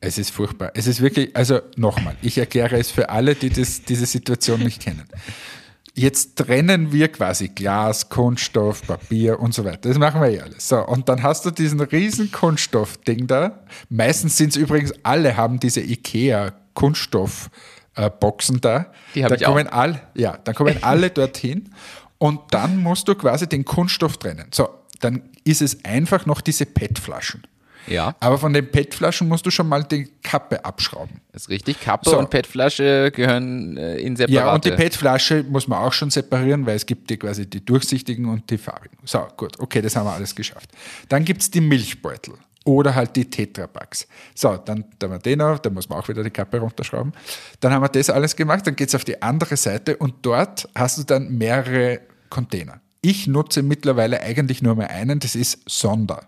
[0.00, 0.72] Es ist furchtbar.
[0.74, 4.82] Es ist wirklich, also nochmal, ich erkläre es für alle, die das, diese Situation nicht
[4.82, 5.04] kennen.
[5.94, 9.88] Jetzt trennen wir quasi Glas, Kunststoff, Papier und so weiter.
[9.88, 10.68] Das machen wir ja alles.
[10.68, 13.64] So, und dann hast du diesen riesen Kunststoffding da.
[13.88, 18.92] Meistens sind es übrigens alle, haben diese IKEA Kunststoffboxen da.
[19.14, 19.72] Die habe ich kommen auch.
[19.72, 21.70] All, ja, dann kommen alle dorthin
[22.18, 24.48] und dann musst du quasi den Kunststoff trennen.
[24.52, 24.68] So,
[25.00, 27.42] dann ist es einfach noch diese PET-Flaschen.
[27.86, 28.14] Ja.
[28.20, 31.20] Aber von den PET-Flaschen musst du schon mal die Kappe abschrauben.
[31.32, 31.80] Das ist richtig.
[31.80, 32.18] Kappe so.
[32.18, 34.32] und PET-Flasche gehören äh, in separate.
[34.32, 37.64] Ja, und die PET-Flasche muss man auch schon separieren, weil es gibt die quasi die
[37.64, 38.98] durchsichtigen und die farbigen.
[39.04, 40.70] So, gut, okay, das haben wir alles geschafft.
[41.08, 42.34] Dann gibt es die Milchbeutel
[42.66, 44.06] oder halt die Tetrapacks.
[44.34, 47.12] So, dann haben wir den auf, da muss man auch wieder die Kappe runterschrauben.
[47.60, 50.68] Dann haben wir das alles gemacht, dann geht es auf die andere Seite und dort
[50.74, 52.80] hast du dann mehrere Container.
[53.02, 56.26] Ich nutze mittlerweile eigentlich nur mehr einen, das ist Sonder.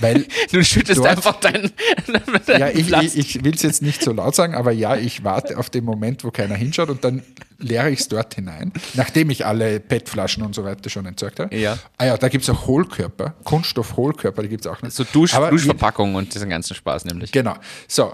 [0.00, 1.72] Weil du schüttest dort, einfach deinen.
[2.46, 5.24] dein ja, ich, ich, ich will es jetzt nicht so laut sagen, aber ja, ich
[5.24, 7.22] warte auf den Moment, wo keiner hinschaut und dann
[7.58, 11.56] leere ich es dort hinein, nachdem ich alle PET-Flaschen und so weiter schon entsorgt habe.
[11.56, 11.78] Ja.
[11.98, 14.94] Ah ja, da gibt es auch Hohlkörper, Kunststoff-Hohlkörper, die gibt es auch nicht.
[14.94, 17.32] So Dusch, Duschverpackungen und diesen ganzen Spaß nämlich.
[17.32, 17.54] Genau.
[17.88, 18.12] So,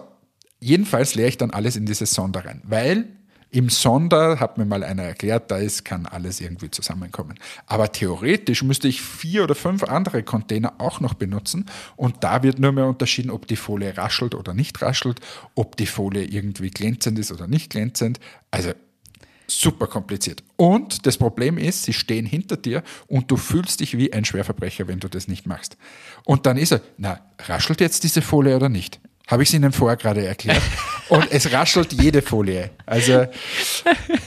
[0.61, 3.07] jedenfalls leere ich dann alles in dieses Sonder rein, weil
[3.51, 7.39] im Sonder, hat mir mal einer erklärt, da ist, kann alles irgendwie zusammenkommen.
[7.67, 12.59] Aber theoretisch müsste ich vier oder fünf andere Container auch noch benutzen und da wird
[12.59, 15.21] nur mehr unterschieden, ob die Folie raschelt oder nicht raschelt,
[15.55, 18.21] ob die Folie irgendwie glänzend ist oder nicht glänzend.
[18.51, 18.73] Also
[19.51, 20.43] super kompliziert.
[20.57, 24.87] Und das Problem ist, sie stehen hinter dir und du fühlst dich wie ein Schwerverbrecher,
[24.89, 25.77] wenn du das nicht machst.
[26.25, 29.01] Und dann ist er, na, raschelt jetzt diese Folie oder nicht?
[29.31, 30.61] Habe ich es Ihnen vorher gerade erklärt?
[31.09, 32.71] und es raschelt jede Folie.
[32.85, 33.27] Also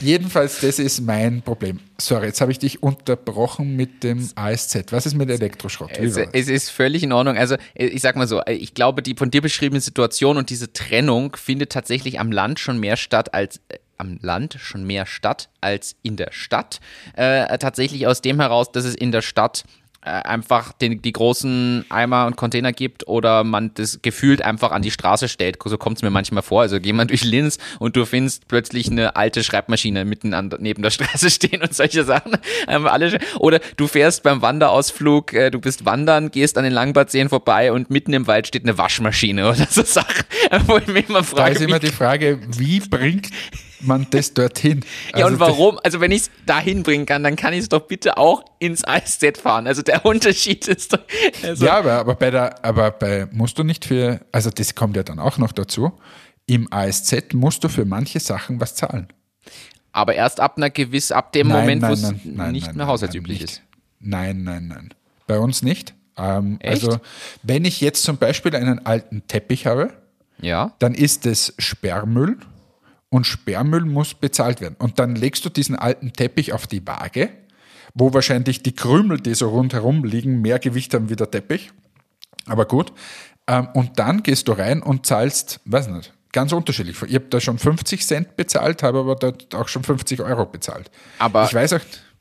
[0.00, 1.80] jedenfalls, das ist mein Problem.
[2.00, 4.86] Sorry, jetzt habe ich dich unterbrochen mit dem ASZ.
[4.90, 5.90] Was ist mit Elektroschrott?
[5.98, 7.36] Es, es, ist völlig in Ordnung.
[7.36, 11.36] Also ich sag mal so, ich glaube, die von dir beschriebene Situation und diese Trennung
[11.36, 15.96] findet tatsächlich am Land schon mehr statt als äh, am Land schon mehr statt als
[16.02, 16.80] in der Stadt.
[17.14, 19.64] Äh, tatsächlich aus dem heraus, dass es in der Stadt
[20.04, 24.90] einfach den, die großen Eimer und Container gibt oder man das gefühlt einfach an die
[24.90, 25.56] Straße stellt.
[25.64, 26.62] So kommt es mir manchmal vor.
[26.62, 30.82] Also geh mal durch Linz und du findest plötzlich eine alte Schreibmaschine mitten an, neben
[30.82, 32.32] der Straße stehen und solche Sachen.
[32.66, 37.72] alle, oder du fährst beim Wanderausflug, äh, du bist wandern, gehst an den Langbadseen vorbei
[37.72, 40.24] und mitten im Wald steht eine Waschmaschine oder so Sachen.
[40.66, 43.28] Wo ich mich immer frage, da ist immer die Frage, wie bringt
[43.86, 44.84] man das dorthin?
[45.12, 45.78] Also ja, und warum?
[45.82, 48.86] Also, wenn ich es dahin bringen kann, dann kann ich es doch bitte auch ins
[48.86, 49.66] Eiszett fahren.
[49.66, 51.00] Also, der Unterschied ist doch.
[51.42, 54.96] Also ja, aber, aber, bei der, aber bei, musst du nicht für, also, das kommt
[54.96, 55.92] ja dann auch noch dazu.
[56.46, 59.08] Im ASZ musst du für manche Sachen was zahlen.
[59.92, 63.42] Aber erst ab einer gewiss, ab dem nein, Moment, wo es nicht nein, mehr haushaltsüblich
[63.42, 63.62] ist.
[64.00, 64.94] Nein, nein, nein.
[65.26, 65.94] Bei uns nicht.
[66.16, 66.98] Ähm, also,
[67.42, 69.92] wenn ich jetzt zum Beispiel einen alten Teppich habe,
[70.40, 70.72] ja.
[70.78, 72.38] dann ist es Sperrmüll
[73.14, 74.74] und Sperrmüll muss bezahlt werden.
[74.80, 77.30] Und dann legst du diesen alten Teppich auf die Waage,
[77.94, 81.70] wo wahrscheinlich die Krümel, die so rundherum liegen, mehr Gewicht haben wie der Teppich.
[82.46, 82.92] Aber gut.
[83.46, 87.00] Ähm, und dann gehst du rein und zahlst, weiß nicht, ganz unterschiedlich.
[87.06, 90.90] Ich habe da schon 50 Cent bezahlt, habe aber dort auch schon 50 Euro bezahlt.
[91.20, 91.80] Aber ich weiß auch,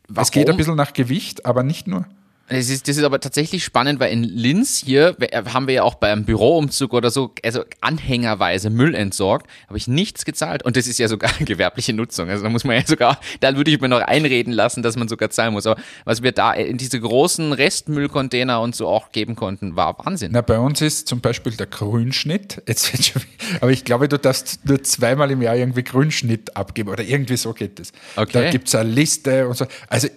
[0.09, 0.21] warum?
[0.21, 2.05] es geht ein bisschen nach Gewicht, aber nicht nur.
[2.53, 5.15] Das ist, das ist aber tatsächlich spannend, weil in Linz hier
[5.51, 10.25] haben wir ja auch beim Büroumzug oder so, also anhängerweise Müll entsorgt, habe ich nichts
[10.25, 10.63] gezahlt.
[10.63, 12.29] Und das ist ja sogar gewerbliche Nutzung.
[12.29, 15.07] Also da muss man ja sogar, da würde ich mir noch einreden lassen, dass man
[15.07, 15.65] sogar zahlen muss.
[15.65, 20.31] Aber was wir da in diese großen Restmüllcontainer und so auch geben konnten, war Wahnsinn.
[20.33, 23.21] Na, bei uns ist zum Beispiel der Grünschnitt, jetzt schon,
[23.61, 27.53] aber ich glaube, du darfst nur zweimal im Jahr irgendwie Grünschnitt abgeben oder irgendwie so
[27.53, 27.91] geht es.
[28.15, 28.31] Okay.
[28.33, 29.65] Da gibt es eine Liste und so.
[29.87, 30.07] Also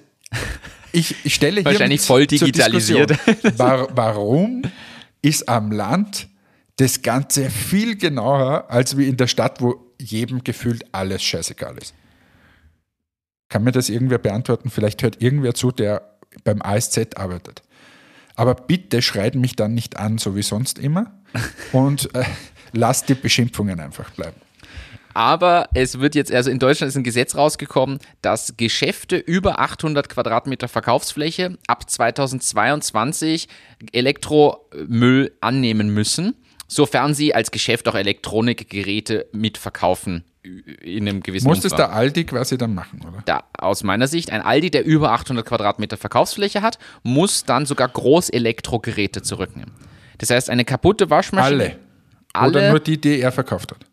[0.96, 3.11] ich, stelle hier wahrscheinlich voll digitalisiert.
[3.59, 4.62] War, warum
[5.22, 6.28] ist am Land
[6.76, 11.94] das Ganze viel genauer als wie in der Stadt, wo jedem gefühlt alles scheißegal ist?
[13.48, 14.70] Kann mir das irgendwer beantworten?
[14.70, 17.62] Vielleicht hört irgendwer zu, der beim ASZ arbeitet.
[18.35, 21.14] Aber bitte schreit mich dann nicht an, so wie sonst immer.
[21.72, 22.24] Und äh,
[22.72, 24.40] lasst die Beschimpfungen einfach bleiben.
[25.16, 30.11] Aber es wird jetzt, also in Deutschland ist ein Gesetz rausgekommen, dass Geschäfte über 800
[30.11, 33.48] Quadratmeter Verkaufsfläche ab 2022
[33.92, 36.37] Elektromüll annehmen müssen,
[36.68, 42.59] sofern sie als Geschäft auch Elektronikgeräte mitverkaufen in einem gewissen Muss das der Aldi quasi
[42.59, 43.22] dann machen, oder?
[43.24, 47.88] Da, aus meiner Sicht, ein Aldi, der über 800 Quadratmeter Verkaufsfläche hat, muss dann sogar
[47.88, 49.72] Großelektrogeräte zurücknehmen.
[50.18, 51.62] Das heißt, eine kaputte Waschmaschine.
[51.64, 51.79] Alle.
[52.35, 53.87] Alle oder nur die, die er verkauft hat?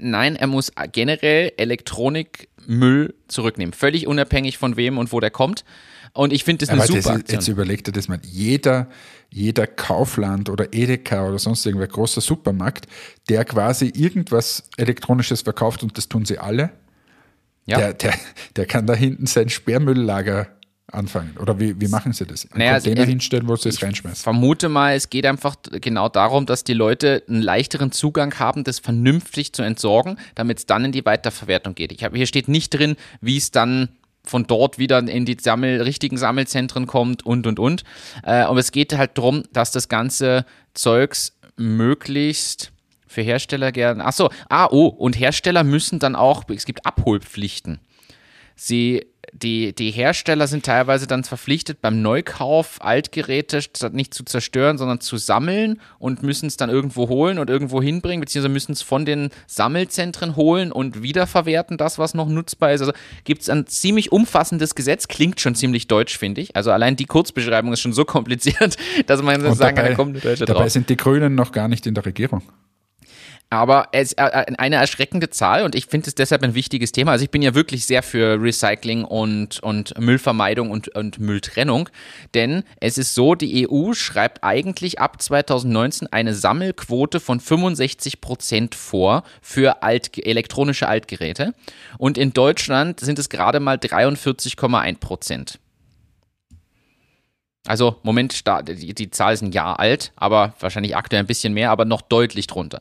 [0.00, 3.72] Nein, er muss generell Elektronikmüll zurücknehmen.
[3.72, 5.64] Völlig unabhängig von wem und wo der kommt.
[6.14, 8.18] Und ich finde das eine Aber super das ist, Jetzt überlegt er das mal.
[8.24, 8.88] Jeder,
[9.30, 12.86] jeder Kaufland oder Edeka oder sonst irgendwer großer Supermarkt,
[13.28, 16.70] der quasi irgendwas Elektronisches verkauft und das tun sie alle,
[17.66, 17.78] ja.
[17.78, 18.14] der, der,
[18.56, 20.48] der kann da hinten sein Sperrmülllager
[20.92, 21.36] anfangen?
[21.38, 22.48] Oder wie, wie machen sie das?
[22.54, 24.22] Naja, Container also, hinstellen, wo sie es reinschmeißen?
[24.22, 28.78] vermute mal, es geht einfach genau darum, dass die Leute einen leichteren Zugang haben, das
[28.78, 31.92] vernünftig zu entsorgen, damit es dann in die Weiterverwertung geht.
[31.92, 33.90] Ich habe hier steht nicht drin, wie es dann
[34.24, 37.84] von dort wieder in die Sammel, richtigen Sammelzentren kommt und und und.
[38.22, 42.72] Äh, aber es geht halt darum, dass das ganze Zeugs möglichst
[43.06, 44.00] für Hersteller gern.
[44.00, 47.80] Achso, ah, oh, und Hersteller müssen dann auch, es gibt Abholpflichten.
[48.54, 53.60] Sie die, die Hersteller sind teilweise dann verpflichtet, beim Neukauf Altgeräte
[53.92, 58.20] nicht zu zerstören, sondern zu sammeln und müssen es dann irgendwo holen und irgendwo hinbringen,
[58.20, 62.80] beziehungsweise müssen es von den Sammelzentren holen und wiederverwerten, das, was noch nutzbar ist.
[62.80, 62.92] Also
[63.24, 66.56] gibt es ein ziemlich umfassendes Gesetz, klingt schon ziemlich deutsch, finde ich.
[66.56, 69.94] Also allein die Kurzbeschreibung ist schon so kompliziert, dass man und sagen dabei, kann, da
[69.94, 70.72] kommt eine Deutsche Dabei drauf.
[70.72, 72.42] sind die Grünen noch gar nicht in der Regierung.
[73.50, 77.12] Aber es eine erschreckende Zahl und ich finde es deshalb ein wichtiges Thema.
[77.12, 81.88] Also ich bin ja wirklich sehr für Recycling und, und Müllvermeidung und, und Mülltrennung,
[82.34, 88.74] denn es ist so, die EU schreibt eigentlich ab 2019 eine Sammelquote von 65 Prozent
[88.74, 91.54] vor für alt, elektronische Altgeräte
[91.96, 95.58] und in Deutschland sind es gerade mal 43,1 Prozent.
[97.66, 101.70] Also, Moment, die, die Zahl ist ein Jahr alt, aber wahrscheinlich aktuell ein bisschen mehr,
[101.70, 102.80] aber noch deutlich drunter.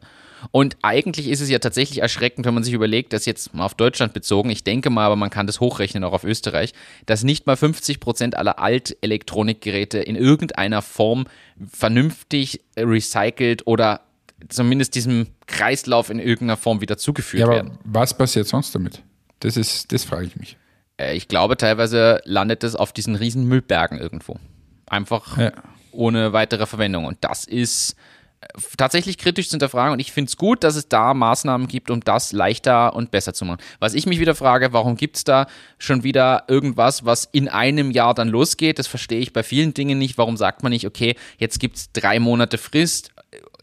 [0.52, 3.76] Und eigentlich ist es ja tatsächlich erschreckend, wenn man sich überlegt, dass jetzt mal auf
[3.76, 6.73] Deutschland bezogen, ich denke mal, aber man kann das hochrechnen auch auf Österreich,
[7.06, 11.26] dass nicht mal 50 Prozent aller Altelektronikgeräte in irgendeiner Form
[11.71, 14.02] vernünftig recycelt oder
[14.50, 17.80] zumindest diesem Kreislauf in irgendeiner Form wieder zugeführt ja, aber werden.
[17.84, 19.02] Was passiert sonst damit?
[19.39, 20.58] Das ist, das frage ich mich.
[20.97, 24.38] Äh, ich glaube, teilweise landet es auf diesen riesen Müllbergen irgendwo.
[24.88, 25.52] Einfach ja.
[25.91, 27.06] ohne weitere Verwendung.
[27.06, 27.95] Und das ist
[28.78, 32.02] tatsächlich kritisch zu hinterfragen und ich finde es gut, dass es da Maßnahmen gibt, um
[32.02, 33.60] das leichter und besser zu machen.
[33.80, 35.47] Was ich mich wieder frage, warum gibt es da
[35.80, 38.80] schon wieder irgendwas, was in einem Jahr dann losgeht?
[38.80, 40.17] Das verstehe ich bei vielen Dingen nicht.
[40.17, 43.12] Warum sagt man nicht, okay, jetzt gibt es drei Monate Frist,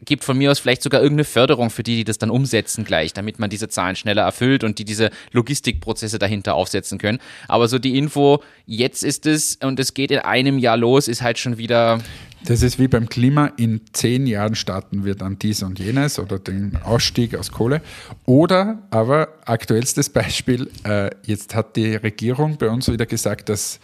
[0.04, 3.12] gibt von mir aus vielleicht sogar irgendeine Förderung für die, die das dann umsetzen gleich,
[3.12, 7.18] damit man diese Zahlen schneller erfüllt und die diese Logistikprozesse dahinter aufsetzen können.
[7.48, 11.22] Aber so die Info, jetzt ist es und es geht in einem Jahr los, ist
[11.22, 12.00] halt schon wieder.
[12.46, 13.46] Das ist wie beim Klima.
[13.56, 17.80] In zehn Jahren starten wir dann dies und jenes oder den Ausstieg aus Kohle.
[18.26, 23.80] Oder aber aktuellstes Beispiel, äh, jetzt hat die Regierung bei uns wieder gesagt, dass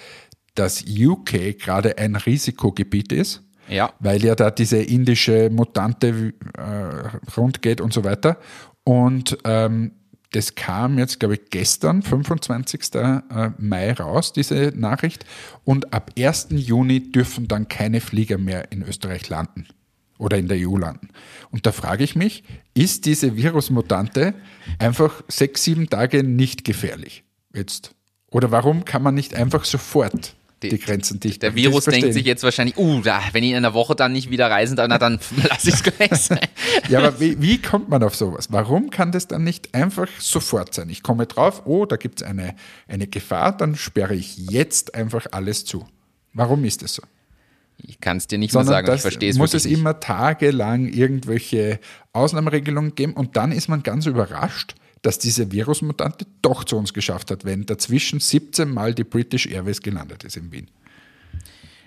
[0.55, 3.93] das UK gerade ein Risikogebiet ist ja.
[4.01, 8.37] weil ja da diese indische Mutante äh, rund geht und so weiter.
[8.85, 9.93] Und ähm,
[10.33, 12.95] das kam jetzt, glaube ich, gestern, 25.
[12.95, 15.25] Äh, Mai raus, diese Nachricht.
[15.65, 16.49] Und ab 1.
[16.51, 19.67] Juni dürfen dann keine Flieger mehr in Österreich landen
[20.19, 21.09] oder in der EU landen.
[21.51, 24.35] Und da frage ich mich, ist diese Virusmutante
[24.79, 27.95] einfach sechs, sieben Tage nicht gefährlich jetzt?
[28.31, 31.43] Oder warum kann man nicht einfach sofort die, die Grenzen dicht.
[31.43, 34.31] Der Virus denkt sich jetzt wahrscheinlich, uh, da, wenn ich in einer Woche dann nicht
[34.31, 35.19] wieder reisen darf, na, dann
[35.49, 36.41] lasse ich es gleich sein.
[36.89, 38.53] ja, aber wie, wie, kommt man auf sowas?
[38.53, 40.89] Warum kann das dann nicht einfach sofort sein?
[40.91, 42.55] Ich komme drauf, oh, da gibt es eine,
[42.89, 45.87] eine Gefahr, dann sperre ich jetzt einfach alles zu.
[46.33, 47.03] Warum ist das so?
[47.83, 49.79] Ich kann es dir nicht Sondern mehr sagen, ich verstehe es muss es nicht.
[49.79, 51.81] immer tagelang irgendwelche
[52.13, 57.31] Ausnahmeregelungen geben und dann ist man ganz überrascht, dass diese Virusmutante doch zu uns geschafft
[57.31, 60.69] hat, wenn dazwischen 17 Mal die British Airways gelandet ist in Wien.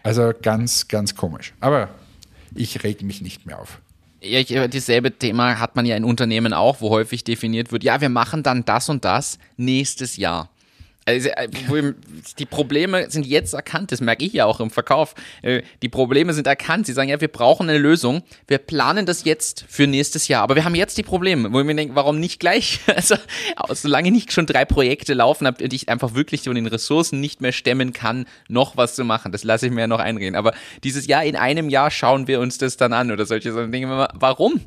[0.01, 1.53] Also ganz, ganz komisch.
[1.59, 1.89] Aber
[2.55, 3.79] ich reg mich nicht mehr auf.
[4.21, 8.07] Ja, dieselbe Thema hat man ja in Unternehmen auch, wo häufig definiert wird, ja, wir
[8.07, 10.49] machen dann das und das nächstes Jahr.
[11.05, 11.49] Also, äh,
[12.39, 15.15] die Probleme sind jetzt erkannt, das merke ich ja auch im Verkauf.
[15.41, 16.85] Äh, die Probleme sind erkannt.
[16.85, 18.23] Sie sagen, ja, wir brauchen eine Lösung.
[18.47, 21.65] Wir planen das jetzt für nächstes Jahr, aber wir haben jetzt die Probleme, wo ich
[21.65, 22.79] mir denke, warum nicht gleich?
[22.95, 23.15] Also,
[23.69, 27.51] solange nicht schon drei Projekte laufen und ich einfach wirklich von den Ressourcen nicht mehr
[27.51, 29.31] stemmen kann, noch was zu machen.
[29.31, 30.35] Das lasse ich mir ja noch einreden.
[30.35, 34.07] Aber dieses Jahr, in einem Jahr schauen wir uns das dann an oder solche Dinge.
[34.13, 34.61] Warum?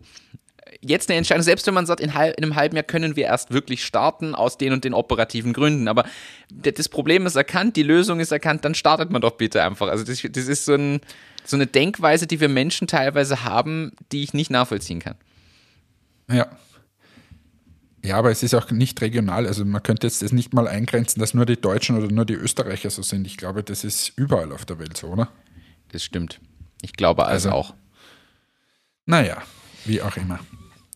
[0.80, 3.24] Jetzt eine Entscheidung, selbst wenn man sagt, in, halb, in, einem halben Jahr können wir
[3.24, 5.88] erst wirklich starten aus den und den operativen Gründen.
[5.88, 6.04] Aber
[6.50, 9.88] das Problem ist erkannt, die Lösung ist erkannt, dann startet man doch bitte einfach.
[9.88, 11.00] Also das, das ist so, ein,
[11.44, 15.16] so eine Denkweise, die wir Menschen teilweise haben, die ich nicht nachvollziehen kann.
[16.30, 16.46] Ja.
[18.04, 19.48] Ja, aber es ist auch nicht regional.
[19.48, 22.34] Also man könnte jetzt das nicht mal eingrenzen, dass nur die Deutschen oder nur die
[22.34, 23.26] Österreicher so sind.
[23.26, 25.28] Ich glaube, das ist überall auf der Welt so, oder?
[25.90, 26.40] Das stimmt.
[26.82, 27.74] Ich glaube also, also auch.
[29.06, 29.42] Naja,
[29.84, 30.38] wie auch immer.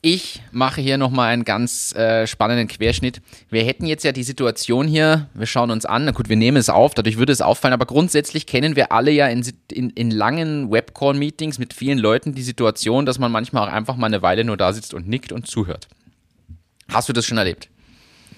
[0.02, 3.20] Ich mache hier nochmal einen ganz äh, spannenden Querschnitt.
[3.50, 6.56] Wir hätten jetzt ja die Situation hier, wir schauen uns an, na gut, wir nehmen
[6.56, 10.10] es auf, dadurch würde es auffallen, aber grundsätzlich kennen wir alle ja in, in, in
[10.10, 14.44] langen Webcall-Meetings mit vielen Leuten die Situation, dass man manchmal auch einfach mal eine Weile
[14.44, 15.86] nur da sitzt und nickt und zuhört.
[16.88, 17.68] Hast du das schon erlebt?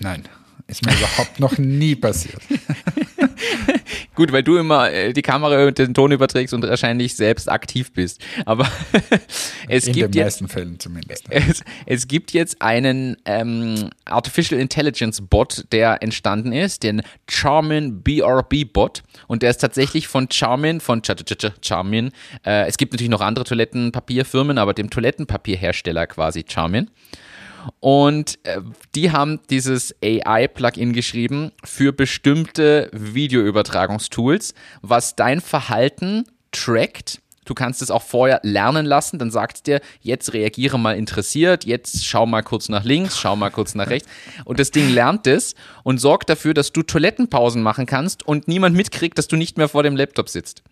[0.00, 0.24] Nein.
[0.66, 2.40] Ist mir überhaupt noch nie passiert.
[4.14, 7.92] Gut, weil du immer äh, die Kamera und den Ton überträgst und wahrscheinlich selbst aktiv
[7.92, 8.20] bist.
[8.44, 8.68] Aber
[9.68, 11.24] es In gibt den jetzt, meisten Fällen zumindest.
[11.30, 18.72] Es, es gibt jetzt einen ähm, Artificial Intelligence Bot, der entstanden ist, den Charmin BRB
[18.72, 19.02] Bot.
[19.26, 22.10] Und der ist tatsächlich von Charmin, von Ch -Ch -Ch Charmin.
[22.44, 26.90] Äh, es gibt natürlich noch andere Toilettenpapierfirmen, aber dem Toilettenpapierhersteller quasi Charmin.
[27.80, 28.60] Und äh,
[28.94, 37.20] die haben dieses AI-Plugin geschrieben für bestimmte Videoübertragungstools, was dein Verhalten trackt.
[37.44, 41.64] Du kannst es auch vorher lernen lassen, dann sagt es dir, jetzt reagiere mal interessiert,
[41.64, 44.08] jetzt schau mal kurz nach links, schau mal kurz nach rechts.
[44.44, 48.76] Und das Ding lernt es und sorgt dafür, dass du Toilettenpausen machen kannst und niemand
[48.76, 50.62] mitkriegt, dass du nicht mehr vor dem Laptop sitzt.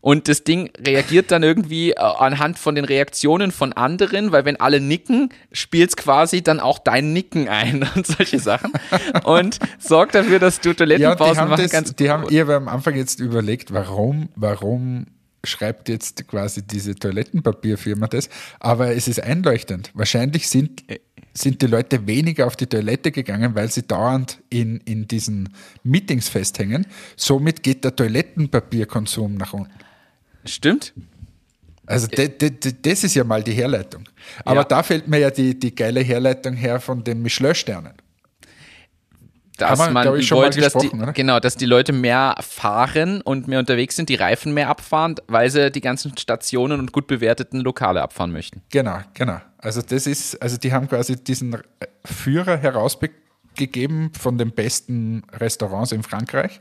[0.00, 4.56] Und das Ding reagiert dann irgendwie äh, anhand von den Reaktionen von anderen, weil wenn
[4.56, 8.72] alle nicken, spielt es quasi dann auch dein Nicken ein und solche Sachen.
[9.24, 12.00] Und sorgt dafür, dass du Toilettenpausen ja, machen das, kannst.
[12.00, 15.06] Die haben ihr am Anfang jetzt überlegt, warum, warum
[15.44, 19.90] schreibt jetzt quasi diese Toilettenpapierfirma das, aber es ist einleuchtend.
[19.94, 20.84] Wahrscheinlich sind,
[21.32, 26.28] sind die Leute weniger auf die Toilette gegangen, weil sie dauernd in, in diesen Meetings
[26.28, 26.86] festhängen.
[27.16, 29.72] Somit geht der Toilettenpapierkonsum nach unten.
[30.44, 30.92] Stimmt.
[31.86, 34.04] Also das ist ja mal die Herleitung.
[34.44, 34.64] Aber ja.
[34.64, 37.94] da fällt mir ja die, die geile Herleitung her von den Michelin-Sternen.
[39.56, 41.12] dass Haben man glaub ich, wollte, dass die, oder?
[41.12, 45.50] genau, dass die Leute mehr fahren und mehr unterwegs sind, die Reifen mehr abfahren, weil
[45.50, 48.62] sie die ganzen Stationen und gut bewerteten Lokale abfahren möchten.
[48.70, 49.40] Genau, genau.
[49.58, 51.56] Also das ist, also die haben quasi diesen
[52.04, 56.60] Führer herausgegeben von den besten Restaurants in Frankreich.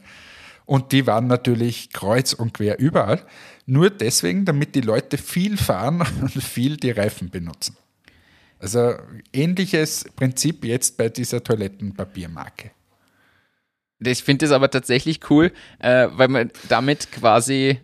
[0.69, 3.25] Und die waren natürlich kreuz und quer überall.
[3.65, 7.75] Nur deswegen, damit die Leute viel fahren und viel die Reifen benutzen.
[8.59, 8.93] Also
[9.33, 12.69] ähnliches Prinzip jetzt bei dieser Toilettenpapiermarke.
[13.97, 17.79] Ich finde das aber tatsächlich cool, äh, weil man damit quasi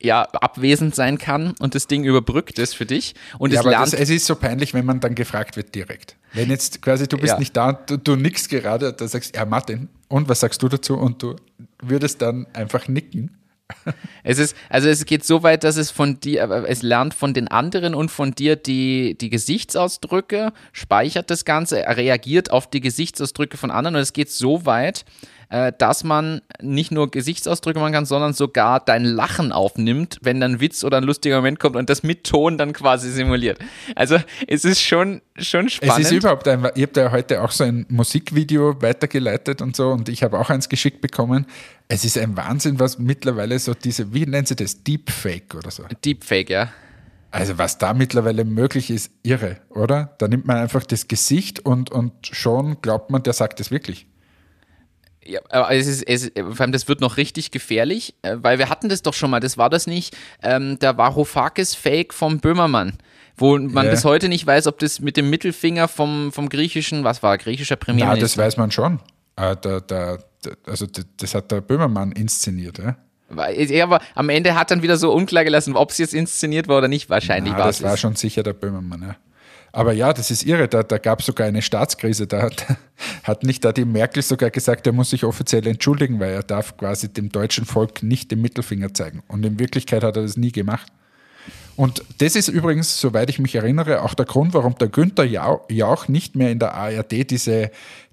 [0.00, 3.14] ja, abwesend sein kann und das Ding überbrückt ist für dich.
[3.38, 3.86] Und Ja, es lernt.
[3.86, 6.16] das, es ist so peinlich, wenn man dann gefragt wird direkt.
[6.32, 7.38] Wenn jetzt quasi du bist Ja.
[7.38, 10.94] nicht da, du, du nickst gerade, da sagst ja Martin, und was sagst du dazu?
[10.94, 11.34] Und du
[11.82, 13.36] würdest dann einfach nicken.
[14.22, 17.34] Es ist, also es geht so weit, dass es von dir, aber es lernt von
[17.34, 22.80] den anderen und von dir die, die Gesichtsausdrücke, speichert das Ganze, er reagiert auf die
[22.80, 25.04] Gesichtsausdrücke von anderen und es geht so weit,
[25.50, 30.52] äh, dass man nicht nur Gesichtsausdrücke machen kann, sondern sogar dein Lachen aufnimmt, wenn dann
[30.52, 33.58] ein Witz oder ein lustiger Moment kommt und das mit Ton dann quasi simuliert.
[33.94, 35.98] Also es ist schon, schon spannend.
[35.98, 39.90] Es ist überhaupt ein, ihr habt ja heute auch so ein Musikvideo weitergeleitet und so
[39.90, 41.46] und ich habe auch eins geschickt bekommen.
[41.88, 45.84] Es ist ein Wahnsinn, was mittlerweile so diese, wie nennen sie das, Deepfake oder so.
[46.04, 46.68] Deepfake, ja.
[47.30, 50.14] Also was da mittlerweile möglich ist, irre, oder?
[50.18, 54.06] Da nimmt man einfach das Gesicht und, und schon glaubt man, der sagt es wirklich.
[55.26, 58.68] Ja, aber es ist, es, vor allem das wird noch richtig gefährlich, äh, weil wir
[58.68, 62.40] hatten das doch schon mal, das war das nicht, ähm, da war Hofakis Fake vom
[62.40, 62.98] Böhmermann,
[63.36, 63.90] wo man Ja.
[63.90, 67.74] bis heute nicht weiß, ob das mit dem Mittelfinger vom, vom griechischen, was war, griechischer
[67.74, 68.42] Na, das Premierminister.
[68.42, 69.00] weiß man schon.
[69.36, 70.18] Äh, der, der,
[70.66, 72.96] also das, das hat der Böhmermann inszeniert, ja?
[73.50, 76.78] Ja, aber am Ende hat dann wieder so unklar gelassen, ob es jetzt inszeniert war
[76.78, 77.82] oder nicht, wahrscheinlich Ah, war das es.
[77.82, 79.16] war schon sicher der Böhmermann, ja.
[79.74, 82.26] Aber ja, das ist irre, da, da gab es sogar eine Staatskrise.
[82.28, 82.64] Da hat,
[83.24, 86.76] hat nicht da die Merkel sogar gesagt, er muss sich offiziell entschuldigen, weil er darf
[86.76, 89.22] quasi dem deutschen Volk nicht den Mittelfinger zeigen.
[89.26, 90.86] Und in Wirklichkeit hat er das nie gemacht.
[91.76, 95.62] Und das ist übrigens, soweit ich mich erinnere, auch der Grund, warum der Günther Jau-
[95.72, 97.72] Jauch nicht mehr in der ARD diese,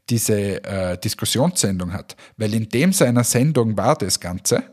[0.09, 2.15] diese äh, Diskussionssendung hat.
[2.37, 4.63] Weil in dem seiner Sendung war das Ganze.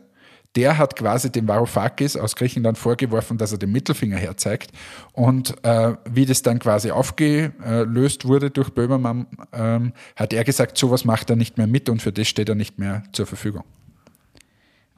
[0.55, 4.71] Der hat quasi dem Varoufakis aus Griechenland vorgeworfen, dass er den Mittelfinger herzeigt.
[5.13, 11.05] Und äh, wie das dann quasi aufgelöst wurde durch Böhmermann, ähm, hat er gesagt, sowas
[11.05, 13.63] macht er nicht mehr mit und für das steht er nicht mehr zur Verfügung.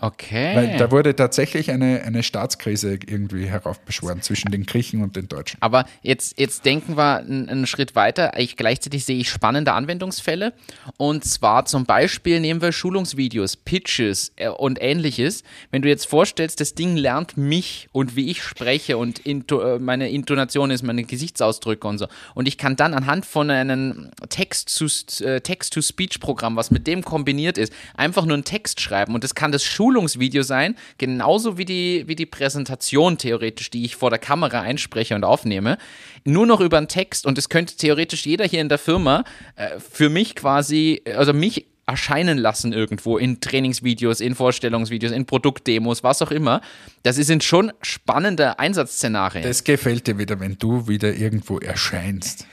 [0.03, 0.55] Okay.
[0.55, 5.57] Weil da wurde tatsächlich eine, eine Staatskrise irgendwie heraufbeschworen zwischen den Griechen und den Deutschen.
[5.61, 8.31] Aber jetzt, jetzt denken wir einen, einen Schritt weiter.
[8.39, 10.53] Ich, gleichzeitig sehe ich spannende Anwendungsfälle.
[10.97, 15.43] Und zwar zum Beispiel nehmen wir Schulungsvideos, Pitches äh, und ähnliches.
[15.69, 19.77] Wenn du jetzt vorstellst, das Ding lernt mich und wie ich spreche und into, äh,
[19.77, 22.07] meine Intonation ist, meine Gesichtsausdrücke und so.
[22.33, 28.25] Und ich kann dann anhand von einem äh, Text-to-Speech-Programm, was mit dem kombiniert ist, einfach
[28.25, 29.13] nur einen Text schreiben.
[29.13, 33.97] Und das kann das Schulungsvideo sein, genauso wie die, wie die Präsentation theoretisch, die ich
[33.97, 35.77] vor der Kamera einspreche und aufnehme.
[36.23, 37.25] Nur noch über einen Text.
[37.25, 39.25] Und es könnte theoretisch jeder hier in der Firma
[39.57, 46.03] äh, für mich quasi, also mich erscheinen lassen irgendwo in Trainingsvideos, in Vorstellungsvideos, in Produktdemos,
[46.03, 46.61] was auch immer.
[47.03, 49.43] Das sind schon spannende Einsatzszenarien.
[49.43, 52.47] Das gefällt dir wieder, wenn du wieder irgendwo erscheinst.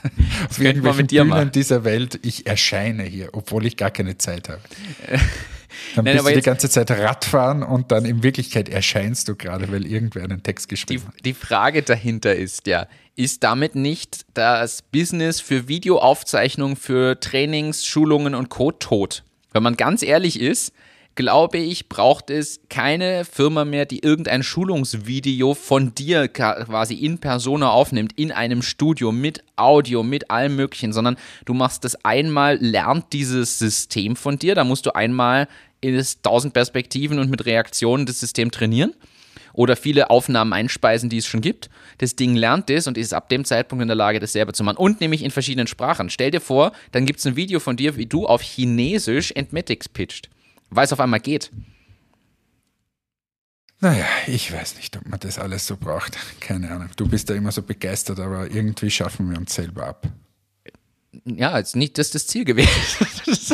[0.48, 1.52] Auf irgendwelchen mit dir Bühnen machen.
[1.52, 4.62] dieser Welt, ich erscheine hier, obwohl ich gar keine Zeit habe.
[5.96, 9.70] Dann Nein, bist du die ganze Zeit Radfahren und dann in Wirklichkeit erscheinst du gerade,
[9.72, 11.14] weil irgendwer einen Text Die, geschrieben hat.
[11.24, 18.34] die Frage dahinter ist ja, ist damit nicht das Business für Videoaufzeichnung, für Trainings, Schulungen
[18.34, 18.72] und Co.
[18.72, 19.24] tot?
[19.52, 20.72] Wenn man ganz ehrlich ist,
[21.14, 27.70] glaube ich, braucht es keine Firma mehr, die irgendein Schulungsvideo von dir quasi in Persona
[27.70, 33.12] aufnimmt, in einem Studio mit Audio, mit allem Möglichen, sondern du machst das einmal, lernt
[33.12, 35.48] dieses System von dir, da musst du einmal
[35.80, 38.94] in es tausend Perspektiven und mit Reaktionen das System trainieren
[39.52, 41.70] oder viele Aufnahmen einspeisen, die es schon gibt.
[41.98, 44.64] Das Ding lernt das und ist ab dem Zeitpunkt in der Lage, das selber zu
[44.64, 44.76] machen.
[44.76, 46.10] Und nämlich in verschiedenen Sprachen.
[46.10, 49.88] Stell dir vor, dann gibt es ein Video von dir, wie du auf Chinesisch Entmatics
[49.88, 50.30] pitcht.
[50.70, 51.50] Weil es auf einmal geht.
[53.80, 56.16] Naja, ich weiß nicht, ob man das alles so braucht.
[56.40, 56.90] Keine Ahnung.
[56.96, 60.06] Du bist da immer so begeistert, aber irgendwie schaffen wir uns selber ab.
[61.24, 62.70] Ja, ist nicht das das Ziel gewesen.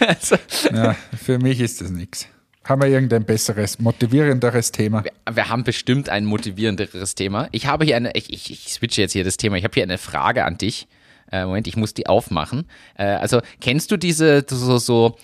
[0.00, 0.36] also,
[0.72, 2.26] Ja, für mich ist das nichts.
[2.64, 5.02] Haben wir irgendein besseres, motivierenderes Thema?
[5.30, 7.48] wir haben bestimmt ein motivierenderes Thema.
[7.52, 9.56] Ich habe hier eine, ich, ich, ich switche jetzt hier das Thema.
[9.56, 10.88] Ich habe hier eine Frage an dich.
[11.32, 12.66] Äh, Moment, ich muss die aufmachen.
[12.96, 15.16] Äh, also, kennst du diese so, so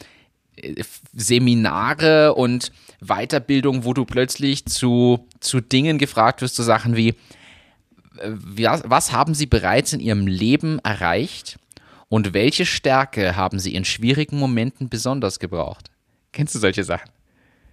[1.12, 7.14] Seminare und Weiterbildung, wo du plötzlich zu, zu Dingen gefragt wirst, zu Sachen wie, äh,
[8.30, 11.58] was, was haben sie bereits in ihrem Leben erreicht?
[12.08, 15.90] Und welche Stärke haben Sie in schwierigen Momenten besonders gebraucht?
[16.32, 17.10] Kennst du solche Sachen?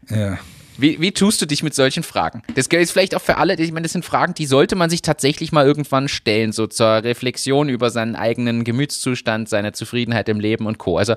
[0.09, 0.39] Ja.
[0.77, 2.41] Wie, wie tust du dich mit solchen Fragen?
[2.55, 5.03] Das gilt vielleicht auch für alle, ich meine, das sind Fragen, die sollte man sich
[5.03, 10.65] tatsächlich mal irgendwann stellen, so zur Reflexion über seinen eigenen Gemütszustand, seine Zufriedenheit im Leben
[10.65, 10.97] und Co.
[10.97, 11.13] Also,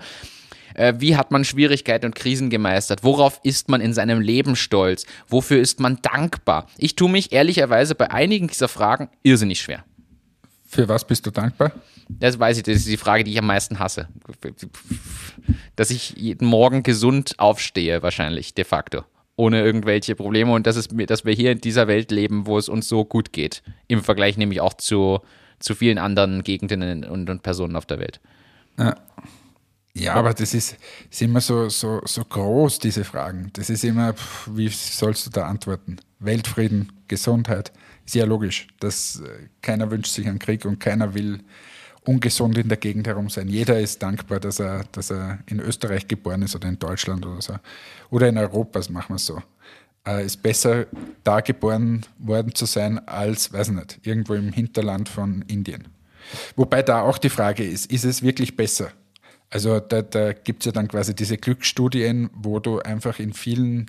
[0.76, 3.02] äh, wie hat man Schwierigkeiten und Krisen gemeistert?
[3.02, 5.06] Worauf ist man in seinem Leben stolz?
[5.28, 6.66] Wofür ist man dankbar?
[6.76, 9.84] Ich tue mich ehrlicherweise bei einigen dieser Fragen irrsinnig schwer.
[10.66, 11.72] Für was bist du dankbar?
[12.08, 14.08] Das weiß ich, das ist die Frage, die ich am meisten hasse.
[15.76, 19.04] Dass ich jeden Morgen gesund aufstehe, wahrscheinlich, de facto.
[19.36, 22.68] Ohne irgendwelche Probleme und dass, es, dass wir hier in dieser Welt leben, wo es
[22.68, 23.62] uns so gut geht.
[23.86, 25.20] Im Vergleich nämlich auch zu,
[25.58, 28.20] zu vielen anderen Gegenden und, und Personen auf der Welt.
[28.78, 28.96] Ja.
[29.98, 30.76] Ja, aber das ist,
[31.10, 33.50] ist immer so, so, so groß, diese Fragen.
[33.54, 35.96] Das ist immer, pff, wie sollst du da antworten?
[36.18, 37.72] Weltfrieden, Gesundheit,
[38.04, 38.68] ist ja logisch.
[38.78, 41.40] dass äh, keiner wünscht sich einen Krieg und keiner will
[42.04, 43.48] ungesund in der Gegend herum sein.
[43.48, 47.40] Jeder ist dankbar, dass er, dass er in Österreich geboren ist oder in Deutschland oder
[47.40, 47.54] so.
[48.10, 49.42] Oder in Europa, das machen wir so.
[50.06, 50.86] Äh, ist besser,
[51.24, 55.88] da geboren worden zu sein, als, weiß nicht, irgendwo im Hinterland von Indien.
[56.54, 58.92] Wobei da auch die Frage ist, ist es wirklich besser?
[59.50, 63.86] Also da, da gibt es ja dann quasi diese Glücksstudien, wo du einfach in vielen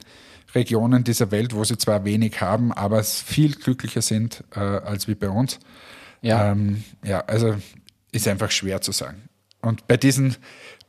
[0.54, 5.16] Regionen dieser Welt, wo sie zwar wenig haben, aber viel glücklicher sind äh, als wie
[5.16, 5.60] bei uns.
[6.22, 6.52] Ja.
[6.52, 7.56] Ähm, ja, also
[8.12, 9.30] ist einfach schwer zu sagen.
[9.62, 10.36] Und bei diesen,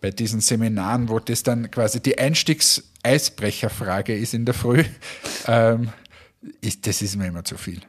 [0.01, 4.85] bei diesen Seminaren, wo das dann quasi die Einstiegs-Eisbrecherfrage ist in der Früh,
[5.47, 5.89] ähm,
[6.61, 7.81] ist, das ist mir immer zu viel.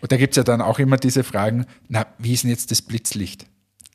[0.00, 2.70] Und da gibt es ja dann auch immer diese Fragen, na, wie ist denn jetzt
[2.70, 3.46] das Blitzlicht?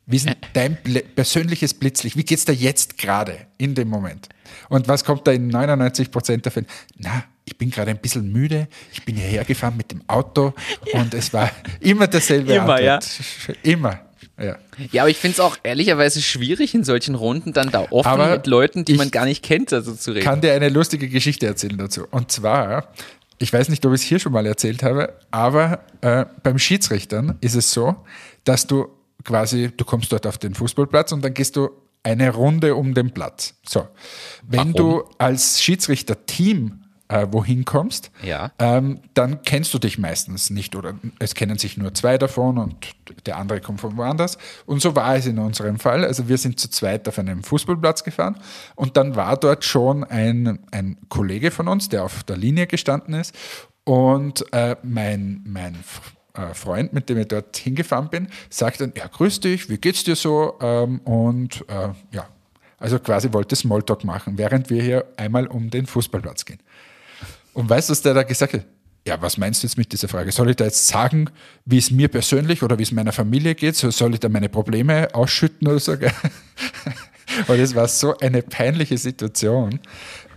[0.09, 0.77] Wie ist dein
[1.15, 2.15] persönliches Blitzlicht?
[2.15, 4.29] Wie geht es dir jetzt gerade in dem Moment?
[4.69, 6.65] Und was kommt da in 99 Prozent der Fälle?
[6.97, 8.69] Na, ich bin gerade ein bisschen müde.
[8.93, 10.53] Ich bin hierher gefahren mit dem Auto
[10.93, 11.01] ja.
[11.01, 11.51] und es war
[11.81, 13.05] immer dasselbe Immer, Antwort.
[13.47, 13.53] ja.
[13.63, 13.99] Immer.
[14.39, 14.55] Ja.
[14.91, 18.29] ja, aber ich finde es auch ehrlicherweise schwierig, in solchen Runden dann da offen aber
[18.29, 20.19] mit Leuten, die man gar nicht kennt, also zu reden.
[20.19, 22.05] Ich kann dir eine lustige Geschichte erzählen dazu.
[22.11, 22.93] Und zwar,
[23.39, 27.37] ich weiß nicht, ob ich es hier schon mal erzählt habe, aber äh, beim Schiedsrichtern
[27.41, 27.95] ist es so,
[28.43, 28.87] dass du
[29.27, 31.69] quasi, du kommst dort auf den Fußballplatz und dann gehst du
[32.01, 33.53] eine Runde um den Platz.
[33.67, 33.87] So.
[34.47, 34.73] Wenn Warum?
[34.73, 38.51] du als Schiedsrichter-Team äh, wohin kommst, ja.
[38.59, 42.75] ähm, dann kennst du dich meistens nicht oder es kennen sich nur zwei davon und
[43.25, 44.37] der andere kommt von woanders.
[44.65, 46.05] Und so war es in unserem Fall.
[46.05, 48.37] Also wir sind zu zweit auf einem Fußballplatz gefahren
[48.75, 53.13] und dann war dort schon ein, ein Kollege von uns, der auf der Linie gestanden
[53.13, 53.35] ist
[53.83, 55.75] und äh, mein, mein
[56.37, 60.03] äh, Freund, mit dem ich dort hingefahren bin, sagt dann, ja, grüß dich, wie geht's
[60.03, 60.57] dir so?
[60.61, 62.27] Ähm, und äh, ja,
[62.79, 66.59] also quasi wollte Smalltalk machen, während wir hier einmal um den Fußballplatz gehen.
[67.53, 68.65] Und weißt du, was der da gesagt hat?
[69.07, 70.31] Ja, was meinst du jetzt mit dieser Frage?
[70.31, 71.29] Soll ich da jetzt sagen,
[71.65, 73.75] wie es mir persönlich oder wie es meiner Familie geht?
[73.75, 75.93] soll ich da meine Probleme ausschütten oder so?
[77.47, 79.79] Und es war so eine peinliche Situation,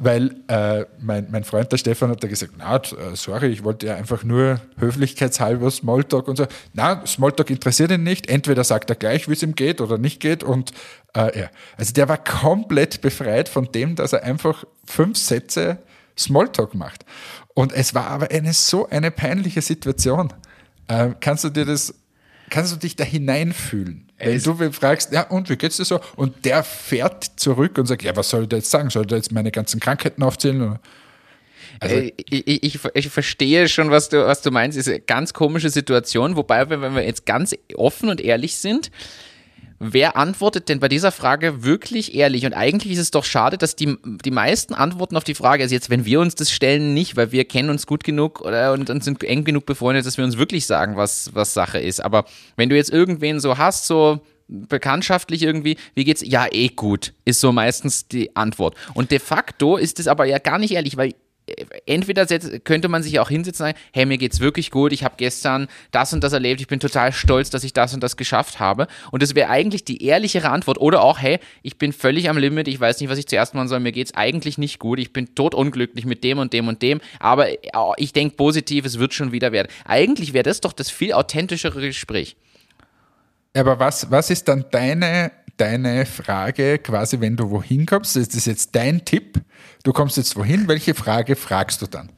[0.03, 3.87] weil äh, mein, mein Freund, der Stefan, hat da gesagt, na, äh, sorry, ich wollte
[3.87, 6.47] ja einfach nur höflichkeitshalber Smalltalk und so.
[6.73, 8.29] Na, Smalltalk interessiert ihn nicht.
[8.29, 10.43] Entweder sagt er gleich, wie es ihm geht oder nicht geht.
[10.43, 10.73] Und
[11.15, 15.79] äh, ja, also der war komplett befreit von dem, dass er einfach fünf Sätze
[16.19, 17.05] Smalltalk macht.
[17.53, 20.33] Und es war aber eine so eine peinliche Situation.
[20.89, 21.95] Äh, kannst du dir das
[22.49, 24.10] kannst du dich da hineinfühlen.
[24.21, 26.01] Wenn es du fragst, ja, und wie geht's dir so?
[26.17, 28.91] Und der fährt zurück und sagt, ja, was soll ich da jetzt sagen?
[28.91, 30.79] Soll ich da jetzt meine ganzen Krankheiten aufzählen?
[31.81, 34.77] Also ich, ich, ich, verstehe schon, was du, was du meinst.
[34.77, 38.91] Es ist eine ganz komische Situation, wobei, wenn wir jetzt ganz offen und ehrlich sind,
[39.83, 42.45] Wer antwortet denn bei dieser Frage wirklich ehrlich?
[42.45, 45.75] Und eigentlich ist es doch schade, dass die, die meisten Antworten auf die Frage, also
[45.75, 48.91] jetzt, wenn wir uns das stellen, nicht, weil wir kennen uns gut genug oder, und,
[48.91, 52.05] und sind eng genug befreundet, dass wir uns wirklich sagen, was, was Sache ist.
[52.05, 52.27] Aber
[52.57, 56.23] wenn du jetzt irgendwen so hast, so bekanntschaftlich irgendwie, wie geht's?
[56.27, 58.75] Ja, eh gut, ist so meistens die Antwort.
[58.93, 61.15] Und de facto ist es aber ja gar nicht ehrlich, weil
[61.87, 62.27] entweder
[62.61, 65.69] könnte man sich auch hinsetzen und sagen, hey, mir geht's wirklich gut, ich habe gestern
[65.91, 68.87] das und das erlebt, ich bin total stolz, dass ich das und das geschafft habe.
[69.11, 70.79] Und das wäre eigentlich die ehrlichere Antwort.
[70.79, 73.69] Oder auch, hey, ich bin völlig am Limit, ich weiß nicht, was ich zuerst machen
[73.69, 77.01] soll, mir geht's eigentlich nicht gut, ich bin totunglücklich mit dem und dem und dem,
[77.19, 77.49] aber
[77.99, 79.69] ich denke positiv, es wird schon wieder werden.
[79.85, 82.37] Eigentlich wäre das doch das viel authentischere Gespräch.
[83.57, 88.47] Aber was, was ist dann deine deine Frage quasi, wenn du wohin kommst, das ist
[88.47, 89.41] jetzt dein Tipp,
[89.83, 92.11] du kommst jetzt wohin, welche Frage fragst du dann?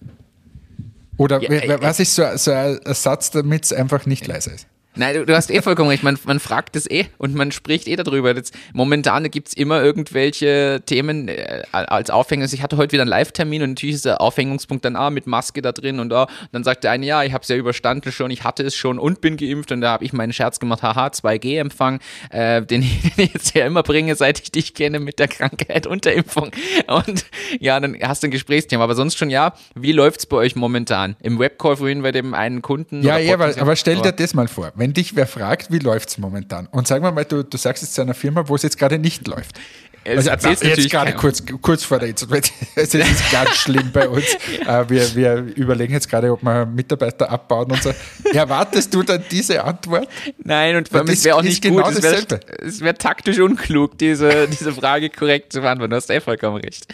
[1.17, 4.67] Oder ja, äh, was ist so, so ein Satz, damit es einfach nicht leise ist?
[4.95, 6.03] Nein, du, du, hast eh vollkommen recht.
[6.03, 8.35] Man, man fragt es eh und man spricht eh darüber.
[8.35, 12.43] Jetzt, momentan gibt's immer irgendwelche Themen äh, als Aufhänger.
[12.43, 15.27] Also ich hatte heute wieder einen Live-Termin und natürlich ist der Aufhängungspunkt dann ah, mit
[15.27, 17.57] Maske da drin und, ah, und dann sagt der eine, ja, ich habe es ja
[17.57, 20.61] überstanden schon, ich hatte es schon und bin geimpft und da habe ich meinen Scherz
[20.61, 24.75] gemacht, haha, 2G-Empfang, äh, den, ich, den ich jetzt ja immer bringe, seit ich dich
[24.75, 26.51] kenne mit der Krankheit und der Impfung.
[26.87, 27.25] Und
[27.61, 28.85] ja, dann hast du ein Gesprächsthema.
[28.85, 31.17] Aber sonst schon, ja, wie läuft's bei euch momentan?
[31.21, 33.03] Im Webcall vorhin bei dem einen Kunden?
[33.03, 36.09] Ja, ja, aber, aber stell dir das mal vor wenn dich wer fragt, wie läuft
[36.09, 36.67] es momentan?
[36.67, 38.99] Und sagen wir mal, du, du sagst jetzt zu einer Firma, wo es jetzt gerade
[38.99, 39.57] nicht läuft.
[40.05, 42.51] Also, erzählst jetzt gerade kurz, kurz vor der Insolvenz.
[42.75, 44.25] Es ist ganz schlimm bei uns.
[44.67, 47.93] Äh, wir, wir überlegen jetzt gerade, ob wir Mitarbeiter abbauen und so.
[48.33, 50.09] Erwartest du dann diese Antwort?
[50.43, 51.99] Nein, und es wäre auch nicht genau gut.
[51.99, 52.41] Es wäre
[52.81, 55.91] wär taktisch unklug, diese, diese Frage korrekt zu beantworten.
[55.91, 56.87] Du hast eh vollkommen recht.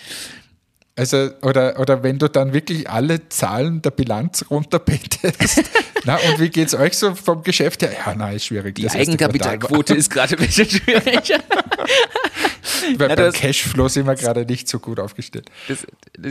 [0.99, 5.62] Also, oder, oder wenn du dann wirklich alle Zahlen der Bilanz runterbettest.
[6.05, 7.92] na, und wie geht es euch so vom Geschäft her?
[8.05, 8.74] Ja, nein, ist schwierig.
[8.74, 11.32] Die Eigenkapitalquote ist gerade ein bisschen schwierig.
[12.96, 15.49] Weil beim Cashflow sind wir gerade nicht so gut aufgestellt.
[15.68, 15.86] Das,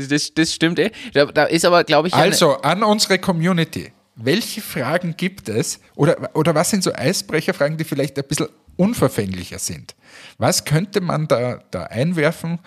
[0.10, 0.92] das, das stimmt eh.
[1.14, 2.14] Da, da, ist aber, glaube ich.
[2.14, 3.94] Also, an unsere Community.
[4.16, 5.80] Welche Fragen gibt es?
[5.96, 9.96] Oder, oder was sind so Eisbrecherfragen, die vielleicht ein bisschen unverfänglicher sind?
[10.38, 12.60] Was könnte man da, da einwerfen?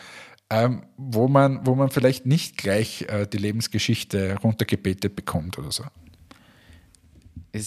[0.51, 5.85] Ähm, wo, man, wo man vielleicht nicht gleich äh, die Lebensgeschichte runtergebetet bekommt oder so.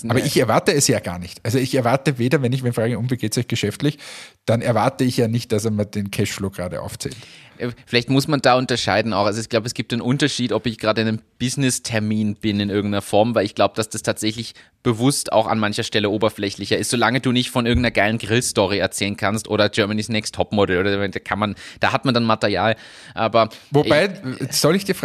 [0.07, 1.41] Aber ich erwarte es ja gar nicht.
[1.43, 3.99] Also ich erwarte weder, wenn ich mir frage, um wie geht es euch geschäftlich,
[4.45, 7.17] dann erwarte ich ja nicht, dass er mir den Cashflow gerade aufzählt.
[7.57, 9.25] Äh, vielleicht muss man da unterscheiden auch.
[9.25, 12.69] Also ich glaube, es gibt einen Unterschied, ob ich gerade in einem Business-Termin bin in
[12.69, 16.89] irgendeiner Form, weil ich glaube, dass das tatsächlich bewusst auch an mancher Stelle oberflächlicher ist,
[16.89, 21.19] solange du nicht von irgendeiner geilen Grill-Story erzählen kannst oder Germany's Next Topmodel oder da
[21.19, 22.75] kann man, da hat man dann Material.
[23.13, 24.95] Aber wobei, ich, soll ich dir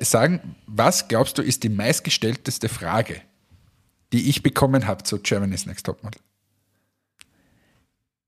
[0.00, 3.20] sagen, was glaubst du ist die meistgestellteste Frage,
[4.12, 6.20] die ich bekommen habe zu Germany's Next Topmodel?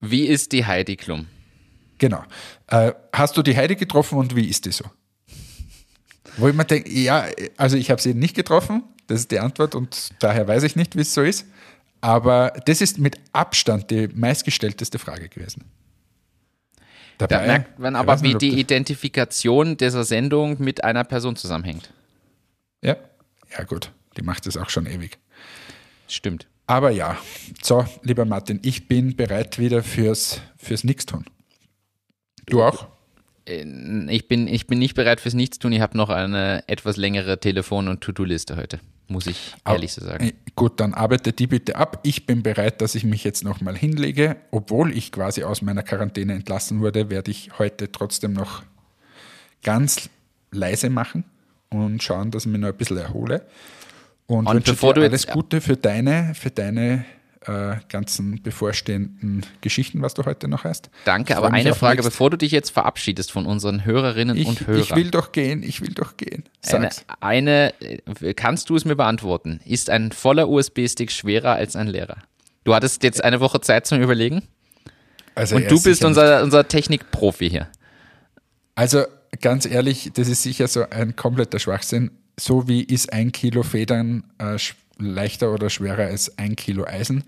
[0.01, 1.27] Wie ist die Heidi Klum?
[1.99, 2.23] Genau.
[2.69, 4.85] Äh, hast du die Heidi getroffen und wie ist die so?
[6.37, 7.27] Wo ich mir denke, ja,
[7.57, 10.97] also ich habe sie nicht getroffen, das ist die Antwort und daher weiß ich nicht,
[10.97, 11.47] wie es so ist.
[12.01, 15.65] Aber das ist mit Abstand die meistgestellteste Frage gewesen.
[17.19, 21.93] Dabei, da merkt man aber, wie die Identifikation dieser Sendung mit einer Person zusammenhängt.
[22.83, 22.97] Ja,
[23.57, 25.19] ja gut, die macht es auch schon ewig.
[26.07, 26.47] Stimmt.
[26.69, 27.17] Aber ja,
[27.63, 31.25] so, lieber Martin, ich bin bereit wieder fürs, fürs Nichtstun.
[32.49, 32.89] Du auch?
[33.47, 33.65] Äh,
[34.09, 35.73] ich bin, ich bin nicht bereit fürs Nichtstun.
[35.73, 40.29] Ich habe noch eine etwas längere Telefon- und To-Do-Liste heute, muss ich ehrlich so sagen.
[40.29, 42.01] Äh, gut, dann arbeite die bitte ab.
[42.03, 44.37] Ich bin bereit, dass ich mich jetzt nochmal hinlege.
[44.51, 48.63] Obwohl ich quasi aus meiner Quarantäne entlassen wurde, werde ich heute trotzdem noch
[49.63, 50.09] ganz
[50.51, 51.25] leise machen
[51.71, 53.47] und schauen, dass ich mich noch ein bisschen erhole.
[54.27, 57.05] Und, und wünsche dir alles Gute für deine, für deine
[57.49, 60.91] äh, ganzen bevorstehenden Geschichten, was du heute noch hast.
[61.05, 64.83] Danke, aber eine Frage, bevor du dich jetzt verabschiedest von unseren Hörerinnen ich, und Hörern.
[64.83, 66.45] Ich will doch gehen, ich will doch gehen.
[66.61, 67.05] Sag's.
[67.21, 69.61] Eine, eine, kannst du es mir beantworten?
[69.65, 72.19] Ist ein voller USB-Stick schwerer als ein leerer?
[72.65, 74.43] Du hattest jetzt eine Woche Zeit zum Überlegen?
[75.35, 77.69] Also und du bist unser, unser Technikprofi hier.
[78.75, 79.05] Also
[79.41, 82.11] ganz ehrlich, das ist sicher so ein kompletter Schwachsinn.
[82.39, 84.57] So wie ist ein Kilo Federn äh,
[84.99, 87.25] leichter oder schwerer als ein Kilo Eisen.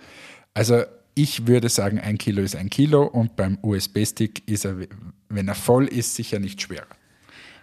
[0.54, 0.84] Also
[1.14, 4.76] ich würde sagen, ein Kilo ist ein Kilo und beim USB-Stick ist er,
[5.28, 6.86] wenn er voll ist, sicher nicht schwerer.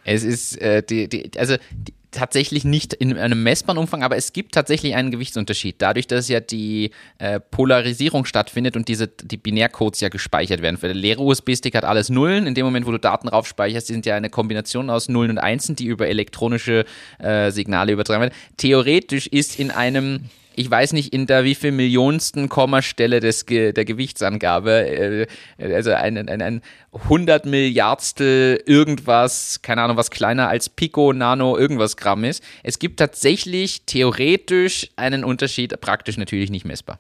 [0.04, 4.34] Es ist äh, die, die, also die, tatsächlich nicht in einem messbaren Umfang, aber es
[4.34, 5.76] gibt tatsächlich einen Gewichtsunterschied.
[5.80, 10.78] Dadurch, dass ja die äh, Polarisierung stattfindet und diese die Binärcodes ja gespeichert werden.
[10.78, 12.48] Für der leere USB-Stick hat alles Nullen.
[12.48, 15.38] In dem Moment, wo du Daten drauf speicherst, sind ja eine Kombination aus Nullen und
[15.38, 16.86] Einsen, die über elektronische
[17.20, 18.34] äh, Signale übertragen werden.
[18.58, 20.22] Theoretisch ist in einem
[20.58, 25.28] ich weiß nicht, in der wie viel Millionsten Kommastelle des, der Gewichtsangabe,
[25.60, 31.56] äh, also ein, ein, ein 100 Milliardstel irgendwas, keine Ahnung, was kleiner als Pico, Nano,
[31.58, 32.44] irgendwas Gramm ist.
[32.64, 36.98] Es gibt tatsächlich theoretisch einen Unterschied, praktisch natürlich nicht messbar.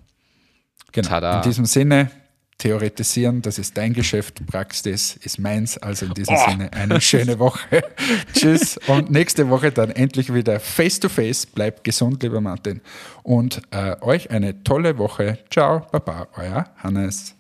[0.91, 1.09] Genau.
[1.09, 1.37] Tada.
[1.37, 2.11] In diesem Sinne,
[2.57, 5.77] theoretisieren, das ist dein Geschäft, Praxis ist meins.
[5.77, 6.49] Also in diesem oh.
[6.49, 7.83] Sinne eine schöne Woche.
[8.33, 11.45] Tschüss und nächste Woche dann endlich wieder face to face.
[11.45, 12.81] Bleibt gesund, lieber Martin.
[13.23, 15.39] Und äh, euch eine tolle Woche.
[15.49, 17.35] Ciao, Baba, euer Hannes.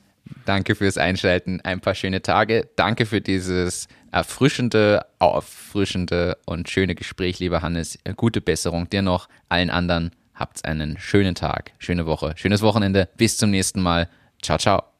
[0.45, 1.61] Danke fürs Einschalten.
[1.61, 2.67] Ein paar schöne Tage.
[2.75, 7.97] Danke für dieses erfrischende, auffrischende und schöne Gespräch, lieber Hannes.
[8.15, 9.29] Gute Besserung dir noch.
[9.49, 13.09] Allen anderen habt einen schönen Tag, schöne Woche, schönes Wochenende.
[13.17, 14.09] Bis zum nächsten Mal.
[14.41, 14.96] Ciao, ciao.